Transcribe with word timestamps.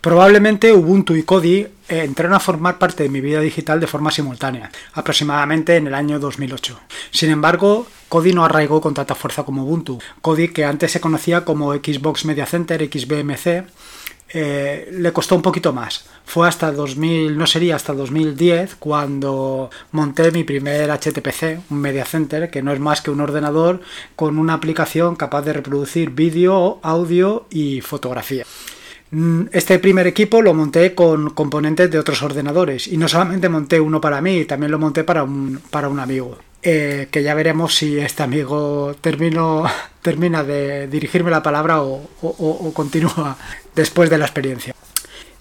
Probablemente 0.00 0.72
Ubuntu 0.72 1.14
y 1.14 1.24
Kodi 1.24 1.58
eh, 1.58 1.68
entraron 1.88 2.32
a 2.32 2.40
formar 2.40 2.78
parte 2.78 3.02
de 3.02 3.10
mi 3.10 3.20
vida 3.20 3.40
digital 3.40 3.80
de 3.80 3.86
forma 3.86 4.10
simultánea, 4.10 4.70
aproximadamente 4.94 5.76
en 5.76 5.88
el 5.88 5.94
año 5.94 6.18
2008. 6.18 6.80
Sin 7.10 7.28
embargo, 7.28 7.86
Kodi 8.08 8.32
no 8.32 8.42
arraigó 8.42 8.80
con 8.80 8.94
tanta 8.94 9.14
fuerza 9.14 9.42
como 9.42 9.64
Ubuntu. 9.64 9.98
Kodi, 10.22 10.48
que 10.48 10.64
antes 10.64 10.92
se 10.92 11.02
conocía 11.02 11.44
como 11.44 11.74
Xbox 11.74 12.24
Media 12.24 12.46
Center, 12.46 12.88
XBMC, 12.90 13.66
eh, 14.32 14.88
le 14.90 15.12
costó 15.12 15.36
un 15.36 15.42
poquito 15.42 15.74
más. 15.74 16.06
Fue 16.24 16.48
hasta 16.48 16.72
2000, 16.72 17.36
no 17.36 17.46
sería 17.46 17.76
hasta 17.76 17.92
2010 17.92 18.76
cuando 18.76 19.68
monté 19.92 20.30
mi 20.30 20.44
primer 20.44 20.88
HTPC, 20.90 21.60
un 21.68 21.78
Media 21.78 22.06
Center, 22.06 22.48
que 22.50 22.62
no 22.62 22.72
es 22.72 22.80
más 22.80 23.02
que 23.02 23.10
un 23.10 23.20
ordenador 23.20 23.80
con 24.16 24.38
una 24.38 24.54
aplicación 24.54 25.14
capaz 25.14 25.42
de 25.42 25.52
reproducir 25.52 26.08
vídeo, 26.10 26.78
audio 26.82 27.46
y 27.50 27.82
fotografía. 27.82 28.46
Mm, 29.12 29.46
este 29.52 29.78
primer 29.80 30.06
equipo 30.06 30.40
lo 30.40 30.54
monté 30.54 30.94
con 30.94 31.30
componentes 31.30 31.90
de 31.90 31.98
otros 31.98 32.22
ordenadores 32.22 32.86
y 32.86 32.96
no 32.96 33.08
solamente 33.08 33.48
monté 33.48 33.80
uno 33.80 34.00
para 34.00 34.20
mí, 34.20 34.44
también 34.44 34.70
lo 34.70 34.78
monté 34.78 35.02
para 35.04 35.24
un, 35.24 35.60
para 35.70 35.88
un 35.88 35.98
amigo. 35.98 36.38
Eh, 36.62 37.08
que 37.10 37.22
ya 37.22 37.34
veremos 37.34 37.74
si 37.74 37.98
este 37.98 38.22
amigo 38.22 38.94
termino, 39.00 39.64
termina 40.02 40.44
de 40.44 40.88
dirigirme 40.88 41.30
la 41.30 41.42
palabra 41.42 41.82
o, 41.82 42.72
continúa 42.74 43.36
después 43.74 44.10
de 44.10 44.18
la 44.18 44.26
experiencia. 44.26 44.74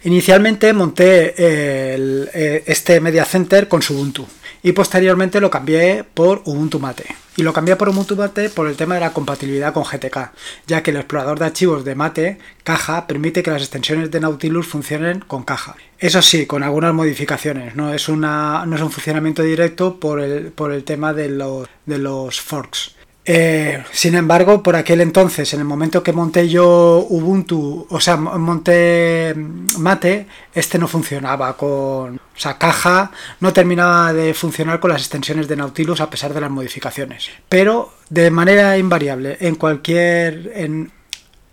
Inicialmente 0.03 0.72
monté 0.72 1.36
eh, 1.38 2.63
este 2.66 3.02
Media 3.02 3.25
Center 3.25 3.67
con 3.67 3.81
Ubuntu 3.89 4.25
y 4.63 4.72
posteriormente 4.72 5.41
lo 5.41 5.49
cambié 5.49 6.05
por 6.05 6.41
Ubuntu 6.45 6.80
Mate. 6.80 7.05
Y 7.39 7.41
lo 7.41 7.53
cambié 7.53 7.77
por 7.77 7.88
Ubuntu 7.88 8.17
Mate 8.17 8.49
por 8.49 8.67
el 8.67 8.75
tema 8.75 8.95
de 8.95 8.99
la 8.99 9.13
compatibilidad 9.13 9.71
con 9.73 9.85
GTK, 9.85 10.34
ya 10.67 10.84
que 10.84 10.91
el 10.91 10.97
explorador 10.97 11.39
de 11.39 11.45
archivos 11.45 11.85
de 11.85 11.95
Mate, 11.95 12.38
caja, 12.66 13.07
permite 13.07 13.41
que 13.41 13.49
las 13.49 13.61
extensiones 13.61 14.11
de 14.11 14.20
Nautilus 14.20 14.67
funcionen 14.67 15.21
con 15.21 15.44
caja. 15.44 15.77
Eso 15.97 16.21
sí, 16.21 16.45
con 16.45 16.63
algunas 16.63 16.94
modificaciones, 16.94 17.77
no 17.77 17.94
es, 17.94 18.09
una, 18.09 18.66
no 18.66 18.75
es 18.75 18.81
un 18.81 18.91
funcionamiento 18.91 19.41
directo 19.41 20.02
por 20.02 20.19
el, 20.19 20.52
por 20.52 20.73
el 20.73 20.83
tema 20.83 21.14
de 21.14 21.30
los, 21.30 21.69
de 21.86 21.97
los 21.97 22.41
forks. 22.41 22.95
Eh, 23.23 23.86
sin 23.92 24.16
embargo, 24.16 24.61
por 24.61 24.75
aquel 24.75 24.99
entonces, 24.99 25.53
en 25.53 25.61
el 25.61 25.66
momento 25.66 26.03
que 26.03 26.11
monté 26.11 26.49
yo 26.49 27.05
Ubuntu, 27.09 27.88
o 27.89 28.02
sea, 28.02 28.17
monté 28.17 29.33
Mate, 29.77 30.27
este 30.53 30.77
no 30.77 30.89
funcionaba 30.89 31.55
con, 31.55 32.19
o 32.40 32.42
sea, 32.42 32.58
caja 32.58 33.12
no 33.42 33.52
terminaba 33.52 34.14
de 34.14 34.34
funcionar 34.34 34.80
con 34.80 34.92
las 34.92 35.02
extensiones 35.02 35.50
de 35.50 35.58
Nautilus 35.58 36.00
a 36.00 36.09
pesar 36.09 36.34
de 36.34 36.40
las 36.40 36.50
modificaciones. 36.50 37.30
Pero 37.50 37.94
de 38.09 38.32
manera 38.32 38.78
invariable, 38.78 39.36
en 39.42 39.56
cualquier, 39.56 40.50
en, 40.56 40.90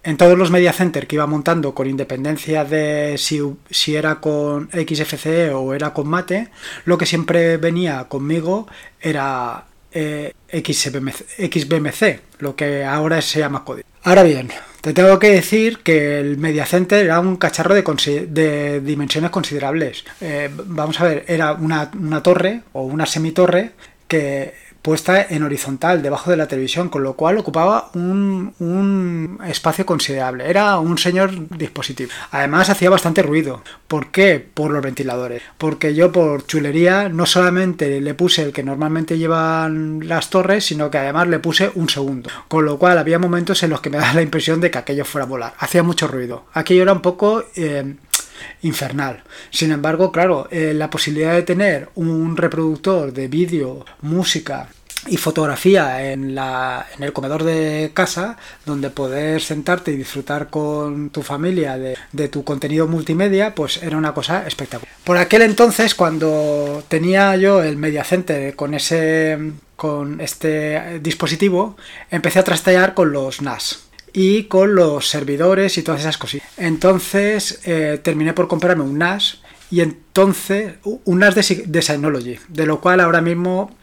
en 0.04 0.16
todos 0.16 0.38
los 0.38 0.52
media 0.52 0.72
center 0.72 1.08
que 1.08 1.16
iba 1.16 1.26
montando 1.26 1.74
con 1.74 1.88
independencia 1.90 2.64
de 2.64 3.16
si, 3.18 3.42
si, 3.68 3.96
era 3.96 4.20
con 4.20 4.70
XFCE 4.70 5.50
o 5.50 5.74
era 5.74 5.92
con 5.92 6.06
Mate, 6.06 6.50
lo 6.84 6.96
que 6.96 7.06
siempre 7.06 7.56
venía 7.56 8.04
conmigo 8.04 8.68
era 9.00 9.64
eh, 9.90 10.34
XBMC, 10.52 12.20
lo 12.38 12.54
que 12.54 12.84
ahora 12.84 13.20
se 13.22 13.40
llama 13.40 13.64
código. 13.64 13.88
Ahora 14.06 14.22
bien, 14.22 14.52
te 14.82 14.92
tengo 14.92 15.18
que 15.18 15.32
decir 15.32 15.80
que 15.80 16.20
el 16.20 16.38
Media 16.38 16.64
Center 16.64 17.04
era 17.04 17.18
un 17.18 17.34
cacharro 17.38 17.74
de, 17.74 18.80
dimensiones 18.80 19.32
considerables. 19.32 20.04
Eh, 20.20 20.48
vamos 20.54 21.00
a 21.00 21.04
ver, 21.04 21.24
era 21.26 21.54
una 21.54 22.22
torre 22.22 22.60
o 22.72 22.82
una 22.82 23.04
semitorre 23.04 23.72
que 24.06 24.54
puesta 24.86 25.20
en 25.20 25.42
horizontal 25.42 26.00
debajo 26.00 26.30
de 26.30 26.36
la 26.36 26.46
televisión, 26.46 26.88
con 26.90 27.02
lo 27.02 27.14
cual 27.14 27.38
ocupaba 27.38 27.90
un, 27.94 29.36
espacio 29.44 29.84
considerable. 29.84 30.48
Era 30.48 30.78
un 30.78 30.96
señor 30.96 31.48
dispositivo. 31.58 32.12
Además 32.30 32.70
hacía 32.70 32.88
bastante 32.88 33.20
ruido. 33.20 33.64
¿Por 33.88 34.12
qué? 34.12 34.38
Por 34.38 34.70
los 34.70 34.84
ventiladores. 34.84 35.42
Porque 35.58 35.96
yo 35.96 36.12
por 36.12 36.46
chulería 36.46 37.08
no 37.08 37.26
solamente 37.26 38.00
le 38.00 38.14
puse 38.14 38.44
el 38.44 38.52
que 38.52 38.62
normalmente 38.62 39.18
llevan 39.18 40.06
las 40.06 40.30
torres, 40.30 40.64
sino 40.66 40.88
que 40.88 40.98
además 40.98 41.26
le 41.26 41.40
puse 41.40 41.72
un 41.74 41.88
segundo. 41.88 42.30
Con 42.46 42.64
lo 42.64 42.78
cual 42.78 42.96
había 42.98 43.18
momentos 43.18 43.64
en 43.64 43.70
los 43.70 43.80
que 43.80 43.90
me 43.90 43.98
daba 43.98 44.14
la 44.14 44.22
impresión 44.22 44.60
de 44.60 44.70
que 44.70 44.78
aquello 44.78 45.04
fuera 45.04 45.24
a 45.24 45.28
volar. 45.28 45.54
Hacía 45.58 45.82
mucho 45.82 46.06
ruido. 46.06 46.44
Aquello 46.52 46.82
era 46.82 46.92
un 46.92 47.02
poco... 47.02 47.42
Eh, 47.56 47.96
infernal. 48.62 49.22
Sin 49.50 49.72
embargo, 49.72 50.12
claro, 50.12 50.48
eh, 50.50 50.72
la 50.74 50.90
posibilidad 50.90 51.34
de 51.34 51.42
tener 51.42 51.88
un 51.94 52.36
reproductor 52.36 53.12
de 53.12 53.28
vídeo, 53.28 53.84
música 54.02 54.68
y 55.08 55.16
fotografía 55.16 56.10
en, 56.10 56.34
la, 56.34 56.86
en 56.96 57.04
el 57.04 57.12
comedor 57.12 57.44
de 57.44 57.92
casa, 57.94 58.36
donde 58.64 58.90
poder 58.90 59.40
sentarte 59.40 59.92
y 59.92 59.96
disfrutar 59.96 60.48
con 60.50 61.10
tu 61.10 61.22
familia 61.22 61.78
de, 61.78 61.96
de, 62.12 62.28
tu 62.28 62.44
contenido 62.44 62.86
multimedia, 62.88 63.54
pues 63.54 63.82
era 63.82 63.96
una 63.96 64.14
cosa 64.14 64.46
espectacular. 64.46 64.92
Por 65.04 65.16
aquel 65.16 65.42
entonces, 65.42 65.94
cuando 65.94 66.82
tenía 66.88 67.36
yo 67.36 67.62
el 67.62 67.76
Media 67.76 68.04
Center 68.04 68.54
con 68.56 68.74
ese 68.74 69.52
con 69.76 70.22
este 70.22 71.00
dispositivo, 71.00 71.76
empecé 72.10 72.38
a 72.38 72.44
trastear 72.44 72.94
con 72.94 73.12
los 73.12 73.42
NAS 73.42 73.85
y 74.16 74.44
con 74.44 74.74
los 74.74 75.10
servidores 75.10 75.76
y 75.76 75.82
todas 75.82 76.00
esas 76.00 76.16
cositas. 76.16 76.48
Entonces 76.56 77.60
eh, 77.66 78.00
terminé 78.02 78.32
por 78.32 78.48
comprarme 78.48 78.82
un 78.82 78.96
NAS 78.96 79.42
y 79.70 79.82
entonces 79.82 80.76
un 81.04 81.18
NAS 81.18 81.34
de, 81.34 81.64
de 81.66 81.82
Synology, 81.82 82.38
de 82.48 82.64
lo 82.64 82.80
cual 82.80 83.00
ahora 83.00 83.20
mismo 83.20 83.76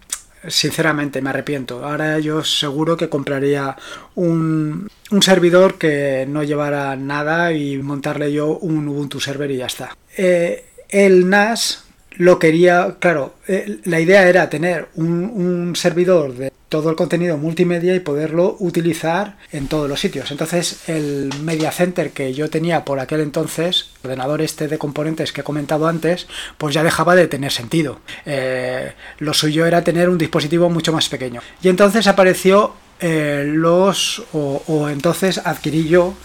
sinceramente 0.48 1.22
me 1.22 1.30
arrepiento. 1.30 1.86
Ahora 1.86 2.18
yo 2.18 2.44
seguro 2.44 2.98
que 2.98 3.10
compraría 3.10 3.78
un, 4.16 4.90
un, 5.12 5.22
servidor 5.22 5.76
que 5.78 6.26
no 6.28 6.42
llevara 6.42 6.96
nada 6.96 7.54
y 7.54 7.78
montarle 7.78 8.34
yo 8.34 8.58
un 8.58 8.88
Ubuntu 8.88 9.20
server 9.20 9.52
y 9.52 9.58
ya 9.58 9.68
está. 9.68 9.96
Eh, 10.18 10.66
el 10.90 11.30
NAS 11.30 11.86
lo 12.18 12.40
quería, 12.40 12.96
claro, 13.00 13.36
eh, 13.48 13.80
la 13.86 14.00
idea 14.00 14.28
era 14.28 14.50
tener 14.50 14.88
un, 14.96 15.74
servidor 15.76 16.36
de 16.36 16.52
todo 16.70 16.90
el 16.90 16.96
contenido 16.96 17.38
multimedia 17.38 17.96
y 17.96 18.00
poderlo 18.00 18.56
utilizar 18.60 19.38
en 19.52 19.68
todos 19.68 19.90
los 19.90 20.00
sitios. 20.00 20.32
Entonces 20.32 20.88
el 20.88 21.30
Media 21.42 21.72
Center 21.72 22.12
que 22.12 22.34
yo 22.34 22.50
tenía 22.50 22.86
por 22.86 23.00
aquel 23.00 23.22
entonces, 23.22 23.92
ordenador 24.04 24.42
este 24.42 24.68
de 24.68 24.78
componentes 24.78 25.32
que 25.32 25.42
he 25.42 25.44
comentado 25.44 25.88
antes, 25.88 26.28
pues 26.58 26.74
ya 26.74 26.84
dejaba 26.84 27.16
de 27.16 27.28
tener 27.28 27.52
sentido. 27.52 28.00
Eh, 28.26 28.94
lo 29.20 29.34
suyo 29.34 29.66
era 29.66 29.84
tener 29.84 30.10
un 30.10 30.18
dispositivo 30.18 30.70
mucho 30.70 30.94
más 30.94 31.10
pequeño. 31.10 31.42
Y 31.62 31.70
entonces 31.70 32.08
apareció 32.08 32.74
eh, 33.00 33.44
los... 33.48 34.24
O, 34.34 34.90
entonces 34.90 35.40
adquirí 35.44 35.88
yo 35.88 36.16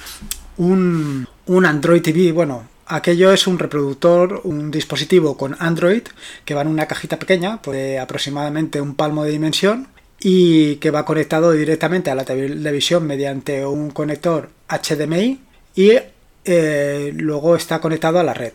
un, 0.56 1.26
un 1.46 1.66
Android 1.66 2.02
TV, 2.02 2.32
bueno, 2.32 2.64
aquello 2.88 3.32
es 3.32 3.46
un 3.46 3.58
reproductor, 3.58 4.40
un 4.44 4.70
dispositivo 4.70 5.36
con 5.36 5.56
Android 5.58 6.02
que 6.44 6.54
va 6.54 6.62
en 6.62 6.68
una 6.68 6.86
cajita 6.86 7.18
pequeña, 7.18 7.60
pues 7.62 8.00
aproximadamente 8.00 8.80
un 8.80 8.94
palmo 8.94 9.24
de 9.24 9.30
dimensión, 9.30 9.88
y 10.20 10.76
que 10.76 10.90
va 10.90 11.04
conectado 11.04 11.52
directamente 11.52 12.10
a 12.10 12.14
la 12.14 12.24
televisión 12.24 13.06
mediante 13.06 13.64
un 13.64 13.90
conector 13.90 14.50
HDMI 14.68 15.40
y 15.74 15.92
eh, 16.44 17.12
luego 17.14 17.54
está 17.54 17.80
conectado 17.80 18.18
a 18.18 18.24
la 18.24 18.34
red. 18.34 18.52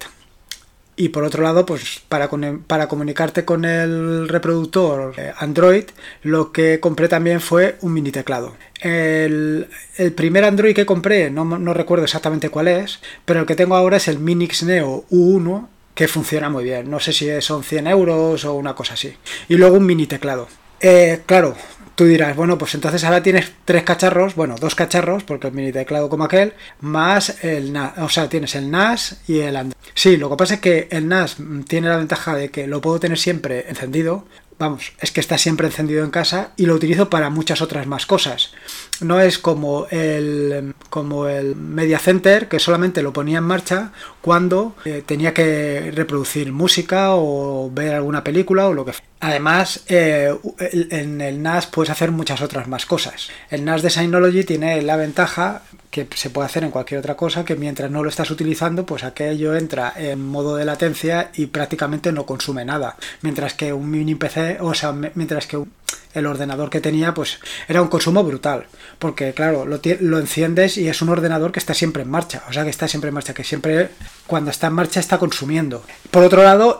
Y 0.96 1.10
por 1.10 1.24
otro 1.24 1.42
lado, 1.42 1.66
pues 1.66 2.02
para, 2.08 2.30
para 2.68 2.88
comunicarte 2.88 3.46
con 3.46 3.66
el 3.66 4.30
reproductor 4.30 5.16
eh, 5.18 5.34
Android, 5.38 5.86
lo 6.22 6.52
que 6.52 6.80
compré 6.80 7.08
también 7.08 7.42
fue 7.42 7.78
un 7.82 7.94
mini 7.94 8.12
teclado. 8.12 8.56
El, 8.80 9.68
primer 10.16 10.44
Android 10.44 10.76
que 10.76 10.86
compré, 10.86 11.32
no, 11.32 11.46
no, 11.46 11.74
recuerdo 11.74 12.04
exactamente 12.04 12.50
cuál 12.50 12.68
es, 12.68 13.00
pero 13.26 13.40
el 13.40 13.46
que 13.46 13.56
tengo 13.56 13.76
ahora 13.76 13.98
es 13.98 14.08
el 14.08 14.20
Minix 14.20 14.64
Neo 14.64 15.06
U1, 15.10 15.68
que 15.96 16.08
funciona 16.08 16.50
muy 16.50 16.64
bien. 16.64 16.90
No 16.92 17.00
sé 17.00 17.12
si 17.12 17.30
son 17.42 17.64
100 17.64 17.88
euros 17.88 18.46
o 18.46 18.54
una 18.54 18.76
cosa 18.76 18.94
así. 18.94 19.16
Y 19.50 19.56
luego 19.56 19.78
un 19.78 19.86
mini 19.86 20.06
teclado. 20.06 20.48
Eh, 20.80 21.22
claro, 21.26 21.56
tú 21.96 22.06
dirás, 22.06 22.36
bueno, 22.36 22.58
pues 22.58 22.76
entonces 22.76 23.04
ahora 23.04 23.24
tienes 23.24 23.52
tres 23.66 23.84
cacharros, 23.84 24.36
bueno, 24.36 24.56
dos 24.60 24.76
cacharros, 24.76 25.24
porque 25.24 25.48
el 25.48 25.54
mini 25.54 25.72
teclado 25.72 26.10
como 26.10 26.24
aquel, 26.24 26.54
más 26.82 27.44
el 27.44 27.72
NAS, 27.74 27.98
o 27.98 28.10
sea, 28.10 28.30
tienes 28.30 28.56
el 28.56 28.72
NAS 28.72 29.22
y 29.28 29.40
el 29.40 29.56
Android. 29.56 29.78
Sí, 29.94 30.18
lo 30.18 30.30
que 30.30 30.38
pasa 30.38 30.56
es 30.56 30.60
que 30.60 30.88
el 30.92 31.08
NAS 31.08 31.38
tiene 31.68 31.90
la 31.90 31.98
ventaja 31.98 32.36
de 32.36 32.50
que 32.50 32.68
lo 32.68 32.82
puedo 32.82 33.00
tener 33.00 33.18
siempre 33.18 33.66
encendido, 33.70 34.26
vamos, 34.60 34.94
es 35.00 35.12
que 35.12 35.20
está 35.20 35.38
siempre 35.38 35.68
encendido 35.68 36.04
en 36.04 36.12
casa 36.12 36.52
y 36.58 36.66
lo 36.66 36.76
utilizo 36.76 37.10
para 37.10 37.30
muchas 37.30 37.62
otras 37.62 37.88
más 37.88 38.06
cosas. 38.06 38.54
No 39.02 39.20
es 39.20 39.40
como 39.40 39.88
el, 39.90 40.76
como 40.90 41.28
el 41.28 41.56
Media 41.56 42.00
Center 42.00 42.48
que 42.48 42.60
solamente 42.60 43.02
lo 43.02 43.12
ponía 43.12 43.40
en 43.40 43.44
marcha 43.44 43.92
cuando 44.22 44.76
eh, 44.86 45.04
tenía 45.06 45.34
que 45.34 45.92
reproducir 45.94 46.52
música 46.52 47.16
o 47.16 47.70
ver 47.72 47.96
alguna 47.96 48.24
película 48.24 48.68
o 48.68 48.74
lo 48.74 48.86
que 48.86 48.94
Además, 49.24 49.86
eh, 49.88 50.36
en 50.70 51.22
el 51.22 51.42
NAS 51.42 51.68
puedes 51.68 51.90
hacer 51.90 52.12
muchas 52.12 52.42
otras 52.42 52.68
más 52.68 52.86
cosas. 52.86 53.30
El 53.50 53.64
NAS 53.64 53.82
de 53.82 53.90
Synology 53.90 54.44
tiene 54.44 54.82
la 54.82 54.98
ventaja 54.98 55.62
que 55.90 56.06
se 56.14 56.30
puede 56.30 56.48
hacer 56.48 56.66
en 56.66 56.72
cualquier 56.72 57.00
otra 57.00 57.16
cosa 57.16 57.46
que 57.46 57.56
mientras 57.56 57.90
no 57.90 58.04
lo 58.04 58.10
estás 58.10 58.32
utilizando, 58.32 58.86
pues 58.86 59.06
aquello 59.06 59.56
entra 59.56 59.94
en 59.96 60.26
modo 60.26 60.58
de 60.58 60.66
latencia 60.66 61.32
y 61.36 61.46
prácticamente 61.46 62.12
no 62.12 62.26
consume 62.26 62.66
nada. 62.66 62.98
Mientras 63.22 63.54
que 63.54 63.72
un 63.72 63.90
mini 63.90 64.16
PC, 64.16 64.58
o 64.60 64.74
sea, 64.74 64.92
mientras 64.92 65.48
que 65.48 65.64
el 66.14 66.26
ordenador 66.26 66.70
que 66.70 66.82
tenía 66.82 67.14
pues 67.14 67.40
era 67.68 67.82
un 67.82 67.88
consumo 67.88 68.24
brutal, 68.24 68.66
porque 69.00 69.34
claro, 69.34 69.66
lo, 69.66 70.20
enciendes 70.20 70.78
y 70.78 70.88
es 70.88 71.02
un 71.02 71.10
ordenador 71.10 71.52
que 71.52 71.60
está 71.60 71.74
siempre 71.74 72.04
en 72.04 72.10
marcha, 72.10 72.44
o 72.50 72.54
sea 72.54 72.64
que 72.64 72.70
está 72.70 72.88
siempre 72.88 73.10
en 73.10 73.16
marcha, 73.16 73.34
que 73.34 73.44
siempre 73.44 73.90
cuando 74.28 74.52
está 74.52 74.68
en 74.68 74.74
marcha 74.74 75.00
está 75.00 75.18
consumiendo. 75.18 75.84
Por 76.12 76.24
otro 76.24 76.44
lado, 76.44 76.80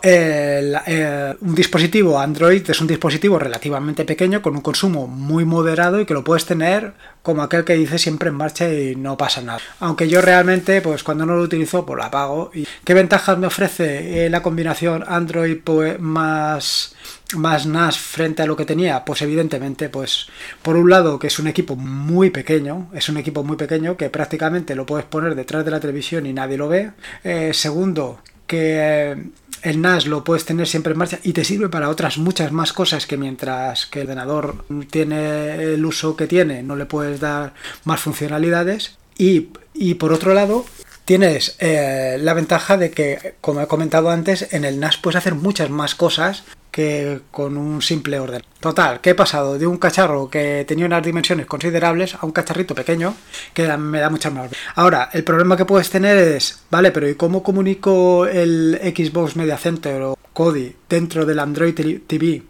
un 1.40 1.54
dispositivo 1.54 2.18
Android 2.18 2.68
es 2.68 2.80
un 2.80 2.86
dispositivo 2.86 3.38
relativamente 3.38 4.04
pequeño 4.04 4.42
con 4.42 4.54
un 4.54 4.62
consumo 4.62 5.06
muy 5.06 5.44
moderado 5.44 6.00
y 6.00 6.06
que 6.06 6.14
lo 6.14 6.24
puedes 6.24 6.46
tener 6.46 6.94
como 7.22 7.42
aquel 7.42 7.64
que 7.64 7.74
dice 7.74 7.98
siempre 7.98 8.28
en 8.28 8.34
marcha 8.34 8.68
y 8.68 8.96
no 8.96 9.16
pasa 9.16 9.40
nada. 9.40 9.60
Aunque 9.80 10.08
yo 10.08 10.20
realmente, 10.20 10.80
pues 10.82 11.02
cuando 11.02 11.24
no 11.24 11.34
lo 11.34 11.42
utilizo, 11.42 11.86
pues 11.86 11.96
lo 11.96 12.04
apago. 12.04 12.50
¿Y 12.52 12.66
qué 12.84 12.92
ventajas 12.94 13.38
me 13.38 13.46
ofrece 13.46 14.26
eh, 14.26 14.30
la 14.30 14.42
combinación 14.42 15.04
Android 15.06 15.58
pues, 15.64 15.98
más 15.98 16.94
más 17.36 17.66
NAS 17.66 17.98
frente 17.98 18.42
a 18.42 18.46
lo 18.46 18.56
que 18.56 18.64
tenía? 18.64 19.04
Pues 19.04 19.22
evidentemente, 19.22 19.88
pues 19.88 20.26
por 20.62 20.76
un 20.76 20.90
lado 20.90 21.18
que 21.18 21.28
es 21.28 21.38
un 21.38 21.46
equipo 21.46 21.76
muy 21.76 22.30
pequeño, 22.30 22.90
es 22.94 23.08
un 23.08 23.16
equipo 23.16 23.42
muy 23.42 23.56
pequeño 23.56 23.96
que 23.96 24.10
prácticamente 24.10 24.74
lo 24.74 24.86
puedes 24.86 25.06
poner 25.06 25.34
detrás 25.34 25.64
de 25.64 25.70
la 25.70 25.80
televisión 25.80 26.26
y 26.26 26.32
nadie 26.32 26.56
lo 26.56 26.68
ve. 26.68 26.92
Eh, 27.22 27.52
segundo, 27.52 28.20
que 28.46 28.76
eh, 28.78 29.16
el 29.62 29.80
NAS 29.80 30.06
lo 30.06 30.24
puedes 30.24 30.44
tener 30.44 30.66
siempre 30.66 30.92
en 30.92 30.98
marcha 30.98 31.18
y 31.22 31.32
te 31.32 31.44
sirve 31.44 31.68
para 31.68 31.88
otras 31.88 32.18
muchas 32.18 32.52
más 32.52 32.72
cosas 32.72 33.06
que 33.06 33.16
mientras 33.16 33.86
que 33.86 34.02
el 34.02 34.08
ordenador 34.08 34.64
tiene 34.90 35.54
el 35.54 35.84
uso 35.84 36.16
que 36.16 36.26
tiene, 36.26 36.62
no 36.62 36.76
le 36.76 36.86
puedes 36.86 37.20
dar 37.20 37.54
más 37.84 38.00
funcionalidades. 38.00 38.96
Y, 39.16 39.48
y 39.72 39.94
por 39.94 40.12
otro 40.12 40.34
lado, 40.34 40.66
tienes 41.04 41.56
eh, 41.58 42.16
la 42.20 42.34
ventaja 42.34 42.76
de 42.76 42.90
que, 42.90 43.34
como 43.40 43.60
he 43.60 43.66
comentado 43.66 44.10
antes, 44.10 44.52
en 44.52 44.64
el 44.64 44.80
NAS 44.80 44.96
puedes 44.96 45.16
hacer 45.16 45.34
muchas 45.34 45.70
más 45.70 45.94
cosas 45.94 46.44
que 46.70 47.20
con 47.30 47.56
un 47.56 47.82
simple 47.82 48.18
orden. 48.18 48.42
Total, 48.58 49.00
¿qué 49.00 49.10
he 49.10 49.14
pasado? 49.14 49.58
De 49.58 49.66
un 49.66 49.76
cacharro 49.76 50.28
que 50.28 50.64
tenía 50.66 50.86
unas 50.86 51.04
dimensiones 51.04 51.46
considerables 51.46 52.16
a 52.16 52.26
un 52.26 52.32
cacharrito 52.32 52.74
pequeño 52.74 53.14
que 53.52 53.68
me 53.76 54.00
da 54.00 54.10
muchas 54.10 54.32
más. 54.32 54.50
Ahora, 54.74 55.08
el 55.12 55.22
problema 55.22 55.56
que 55.56 55.66
puedes 55.66 55.88
tener 55.88 56.18
es, 56.18 56.62
vale, 56.70 56.90
pero 56.90 57.08
¿y 57.08 57.14
cómo 57.14 57.44
comunico 57.44 58.26
el 58.26 58.80
Xbox 58.82 59.36
Media 59.36 59.56
Center 59.56 60.02
o 60.02 60.18
Kodi 60.32 60.74
dentro 60.88 61.24
del 61.24 61.38
Android 61.38 61.74
TV 62.08 62.42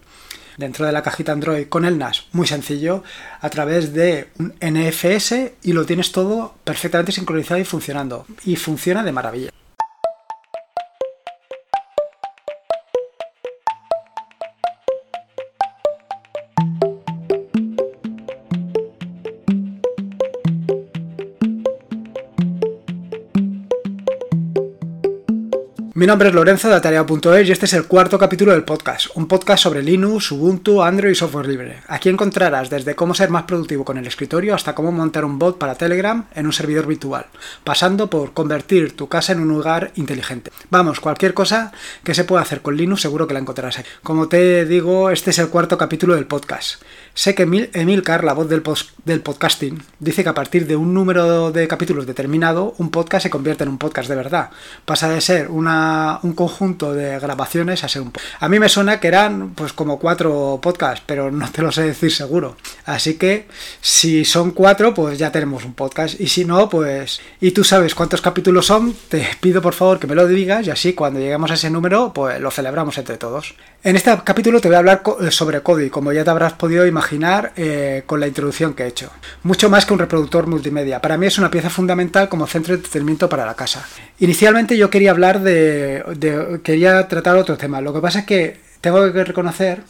dentro 0.57 0.87
de 0.87 0.93
la 0.93 1.03
cajita 1.03 1.33
Android 1.33 1.69
con 1.69 1.85
el 1.85 1.99
NAS. 1.99 2.27
Muy 2.33 2.47
sencillo, 2.47 3.03
a 3.41 3.51
través 3.51 3.93
de 3.93 4.29
un 4.39 4.55
NFS 4.61 5.53
y 5.63 5.73
lo 5.73 5.85
tienes 5.87 6.13
todo 6.13 6.55
perfectamente 6.65 7.13
sincronizado 7.13 7.61
y 7.61 7.65
funcionando. 7.65 8.27
Y 8.45 8.57
funciona 8.57 9.03
de 9.03 9.13
maravilla. 9.13 9.51
Mi 26.05 26.09
nombre 26.09 26.29
es 26.29 26.35
Lorenzo 26.35 26.69
de 26.69 26.75
Atarea.es 26.75 27.49
y 27.49 27.53
este 27.53 27.65
es 27.65 27.73
el 27.73 27.87
cuarto 27.87 28.19
capítulo 28.19 28.53
del 28.53 28.63
podcast, 28.63 29.07
un 29.15 29.27
podcast 29.27 29.63
sobre 29.63 29.83
Linux, 29.83 30.33
Ubuntu, 30.33 30.83
Android 30.83 31.13
y 31.13 31.15
software 31.15 31.49
libre. 31.49 31.79
Aquí 31.89 32.11
encontrarás 32.11 32.69
desde 32.69 32.95
cómo 32.95 33.15
ser 33.15 33.31
más 33.31 33.45
productivo 33.45 33.87
con 33.87 33.97
el 33.97 34.07
escritorio 34.07 34.55
hasta 34.55 34.75
cómo 34.75 34.93
montar 34.93 35.25
un 35.25 35.39
bot 35.39 35.57
para 35.57 35.77
Telegram 35.77 36.27
en 36.35 36.45
un 36.45 36.53
servidor 36.53 36.87
virtual, 36.87 37.25
pasando 37.65 38.11
por 38.11 38.35
convertir 38.35 38.95
tu 38.95 39.09
casa 39.09 39.33
en 39.33 39.41
un 39.41 39.49
lugar 39.49 39.93
inteligente. 39.95 40.51
Vamos, 40.69 41.01
cualquier 41.01 41.33
cosa 41.33 41.73
que 42.03 42.13
se 42.13 42.25
pueda 42.25 42.43
hacer 42.43 42.61
con 42.61 42.77
Linux 42.77 43.01
seguro 43.01 43.27
que 43.27 43.33
la 43.33 43.41
encontrarás 43.41 43.79
aquí. 43.79 43.89
Como 44.03 44.29
te 44.29 44.67
digo, 44.67 45.09
este 45.09 45.31
es 45.31 45.39
el 45.39 45.49
cuarto 45.49 45.79
capítulo 45.79 46.17
del 46.17 46.27
podcast. 46.27 46.83
Sé 47.15 47.35
que 47.35 47.45
Emilcar, 47.73 48.25
la 48.25 48.35
voz 48.35 48.51
del, 48.51 48.63
del 49.07 49.21
podcasting, 49.23 49.83
dice 50.01 50.23
que 50.23 50.29
a 50.29 50.35
partir 50.35 50.67
de 50.67 50.77
un 50.77 50.93
número 50.93 51.51
de 51.51 51.67
capítulos 51.67 52.07
determinado, 52.07 52.75
un 52.77 52.91
podcast 52.91 53.23
se 53.23 53.31
convierte 53.31 53.63
en 53.63 53.71
un 53.71 53.79
podcast 53.79 54.11
de 54.11 54.17
verdad. 54.17 54.51
Pasa 54.85 55.09
de 55.09 55.23
ser 55.23 55.49
una 55.49 55.94
un 56.23 56.33
conjunto 56.33 56.95
de 56.95 57.19
grabaciones 57.19 57.85
a 57.85 57.89
ser 57.89 58.03
un 58.03 58.13
A 58.41 58.49
mí 58.49 58.59
me 58.59 58.69
suena 58.69 59.01
que 59.01 59.09
eran 59.09 59.51
pues 59.55 59.73
como 59.73 59.99
cuatro 59.99 60.59
podcasts, 60.63 61.03
pero 61.07 61.31
no 61.31 61.51
te 61.51 61.63
lo 61.63 61.73
sé 61.73 61.83
decir 61.83 62.13
seguro. 62.13 62.57
Así 62.85 63.15
que 63.15 63.47
si 63.81 64.25
son 64.25 64.53
cuatro, 64.53 64.95
pues 64.95 65.19
ya 65.19 65.33
tenemos 65.33 65.65
un 65.65 65.75
podcast. 65.75 66.21
Y 66.21 66.29
si 66.29 66.45
no, 66.45 66.69
pues... 66.69 67.21
Y 67.41 67.51
tú 67.51 67.65
sabes 67.65 67.95
cuántos 67.95 68.21
capítulos 68.21 68.67
son, 68.67 68.95
te 69.09 69.27
pido 69.41 69.61
por 69.63 69.75
favor 69.75 69.99
que 69.99 70.07
me 70.07 70.15
lo 70.15 70.27
digas 70.27 70.67
y 70.67 70.71
así 70.71 70.93
cuando 70.93 71.21
lleguemos 71.21 71.51
a 71.51 71.55
ese 71.55 71.71
número, 71.71 72.13
pues 72.13 72.41
lo 72.41 72.51
celebramos 72.51 72.97
entre 72.99 73.17
todos. 73.17 73.55
En 73.85 73.97
este 73.97 74.11
capítulo 74.25 74.63
te 74.63 74.69
voy 74.69 74.77
a 74.77 74.79
hablar 74.79 75.03
eh, 75.21 75.31
sobre 75.31 75.61
Kodi, 75.61 75.91
como 75.91 76.11
ya 76.11 76.25
te 76.25 76.31
habrás 76.31 76.55
podido 76.55 76.87
imaginar 76.87 77.53
eh, 77.55 78.03
con 78.07 78.19
la 78.19 78.27
introducción 78.27 78.73
que 78.73 78.85
he 78.85 78.87
hecho. 78.87 79.11
Mucho 79.43 79.69
más 79.69 79.85
que 79.85 79.93
un 79.93 79.99
reproductor 79.99 80.47
multimedia. 80.47 81.03
Para 81.03 81.19
mí 81.19 81.27
es 81.27 81.37
una 81.37 81.51
pieza 81.51 81.69
fundamental 81.69 82.31
como 82.31 82.47
centro 82.47 82.73
de 82.73 82.79
entretenimiento 82.79 83.29
para 83.29 83.45
la 83.45 83.53
casa. 83.53 83.87
Inicialmente 84.21 84.79
yo 84.79 84.89
quería 84.89 85.11
hablar 85.11 85.43
de, 85.43 86.03
de 86.17 86.63
quería 86.65 87.07
tratar 87.09 87.37
otro 87.37 87.59
tema. 87.59 87.83
Lo 87.83 87.93
que 87.93 88.01
pasa 88.01 88.21
es 88.21 88.25
que 88.25 88.59
tengo 88.81 89.13
que 89.13 89.23
reconocer 89.23 89.83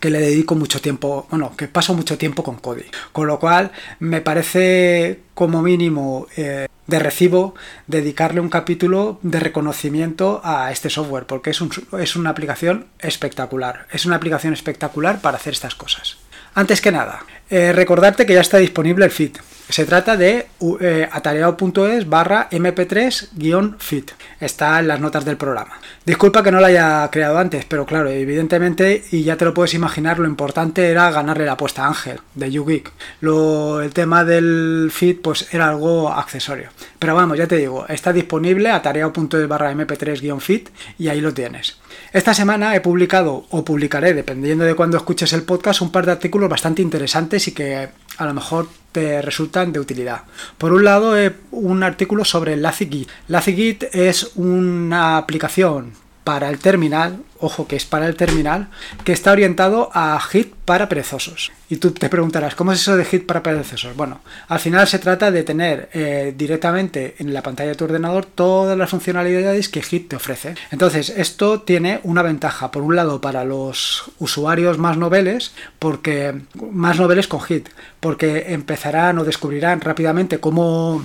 que 0.00 0.10
le 0.10 0.18
dedico 0.18 0.56
mucho 0.56 0.80
tiempo, 0.80 1.28
bueno, 1.30 1.54
que 1.56 1.68
paso 1.68 1.94
mucho 1.94 2.18
tiempo 2.18 2.42
con 2.42 2.56
Kodi. 2.56 2.86
Con 3.12 3.28
lo 3.28 3.38
cual 3.38 3.70
me 4.00 4.22
parece 4.22 5.20
como 5.34 5.62
mínimo 5.62 6.26
eh, 6.36 6.65
de 6.86 6.98
recibo 6.98 7.54
dedicarle 7.86 8.40
un 8.40 8.48
capítulo 8.48 9.18
de 9.22 9.40
reconocimiento 9.40 10.40
a 10.44 10.70
este 10.72 10.90
software, 10.90 11.26
porque 11.26 11.50
es, 11.50 11.60
es 11.98 12.16
una 12.16 12.30
aplicación 12.30 12.86
espectacular. 12.98 13.86
Es 13.90 14.06
una 14.06 14.16
aplicación 14.16 14.52
espectacular 14.52 15.20
para 15.20 15.36
hacer 15.36 15.52
estas 15.52 15.74
cosas. 15.74 16.18
Antes 16.56 16.80
que 16.80 16.90
nada, 16.90 17.22
eh, 17.50 17.70
recordarte 17.74 18.24
que 18.24 18.32
ya 18.32 18.40
está 18.40 18.56
disponible 18.56 19.04
el 19.04 19.10
feed. 19.10 19.36
Se 19.68 19.84
trata 19.84 20.16
de 20.16 20.46
eh, 20.80 21.06
atareado.es 21.12 22.08
barra 22.08 22.48
mp3-fit. 22.50 24.10
Está 24.40 24.80
en 24.80 24.88
las 24.88 24.98
notas 24.98 25.26
del 25.26 25.36
programa. 25.36 25.78
Disculpa 26.06 26.42
que 26.42 26.50
no 26.50 26.58
lo 26.58 26.64
haya 26.64 27.06
creado 27.12 27.36
antes, 27.36 27.66
pero 27.66 27.84
claro, 27.84 28.08
evidentemente, 28.08 29.04
y 29.12 29.22
ya 29.22 29.36
te 29.36 29.44
lo 29.44 29.52
puedes 29.52 29.74
imaginar, 29.74 30.18
lo 30.18 30.26
importante 30.26 30.88
era 30.88 31.10
ganarle 31.10 31.44
la 31.44 31.52
apuesta 31.52 31.84
a 31.84 31.88
Ángel 31.88 32.20
de 32.34 32.50
YouGeek. 32.50 32.90
El 33.20 33.92
tema 33.92 34.24
del 34.24 34.88
feed 34.90 35.18
pues 35.20 35.52
era 35.52 35.68
algo 35.68 36.10
accesorio. 36.10 36.70
Pero 36.98 37.14
vamos, 37.14 37.36
ya 37.36 37.46
te 37.46 37.58
digo, 37.58 37.84
está 37.86 38.14
disponible 38.14 38.70
atareado.es 38.70 39.46
barra 39.46 39.74
mp3-fit 39.74 40.70
y 40.98 41.08
ahí 41.08 41.20
lo 41.20 41.34
tienes. 41.34 41.76
Esta 42.12 42.34
semana 42.34 42.74
he 42.74 42.80
publicado 42.80 43.46
o 43.50 43.64
publicaré, 43.64 44.14
dependiendo 44.14 44.64
de 44.64 44.74
cuando 44.74 44.96
escuches 44.96 45.32
el 45.32 45.42
podcast, 45.42 45.82
un 45.82 45.92
par 45.92 46.06
de 46.06 46.12
artículos 46.12 46.48
bastante 46.48 46.82
interesantes 46.82 47.48
y 47.48 47.52
que 47.52 47.88
a 48.18 48.24
lo 48.24 48.34
mejor 48.34 48.68
te 48.92 49.20
resultan 49.20 49.72
de 49.72 49.80
utilidad. 49.80 50.22
Por 50.56 50.72
un 50.72 50.84
lado, 50.84 51.14
un 51.50 51.82
artículo 51.82 52.24
sobre 52.24 52.56
LazyGit. 52.56 53.08
LazyGit 53.28 53.84
es 53.92 54.32
una 54.36 55.18
aplicación 55.18 56.05
para 56.26 56.48
el 56.48 56.58
terminal, 56.58 57.20
ojo 57.38 57.68
que 57.68 57.76
es 57.76 57.84
para 57.84 58.08
el 58.08 58.16
terminal, 58.16 58.66
que 59.04 59.12
está 59.12 59.30
orientado 59.30 59.90
a 59.94 60.18
Git 60.18 60.52
para 60.64 60.88
perezosos. 60.88 61.52
Y 61.70 61.76
tú 61.76 61.92
te 61.92 62.08
preguntarás, 62.08 62.56
¿cómo 62.56 62.72
es 62.72 62.80
eso 62.80 62.96
de 62.96 63.04
Git 63.04 63.26
para 63.26 63.44
perezosos? 63.44 63.94
Bueno, 63.94 64.22
al 64.48 64.58
final 64.58 64.88
se 64.88 64.98
trata 64.98 65.30
de 65.30 65.44
tener 65.44 65.88
eh, 65.92 66.34
directamente 66.36 67.14
en 67.20 67.32
la 67.32 67.44
pantalla 67.44 67.68
de 67.68 67.76
tu 67.76 67.84
ordenador 67.84 68.26
todas 68.26 68.76
las 68.76 68.90
funcionalidades 68.90 69.68
que 69.68 69.82
Git 69.82 70.08
te 70.08 70.16
ofrece. 70.16 70.56
Entonces, 70.72 71.10
esto 71.10 71.60
tiene 71.60 72.00
una 72.02 72.22
ventaja, 72.22 72.72
por 72.72 72.82
un 72.82 72.96
lado, 72.96 73.20
para 73.20 73.44
los 73.44 74.10
usuarios 74.18 74.78
más 74.78 74.96
noveles, 74.96 75.52
porque 75.78 76.34
más 76.72 76.98
noveles 76.98 77.28
con 77.28 77.40
Git, 77.40 77.68
porque 78.00 78.46
empezarán 78.48 79.20
o 79.20 79.24
descubrirán 79.24 79.80
rápidamente 79.80 80.40
cómo 80.40 81.04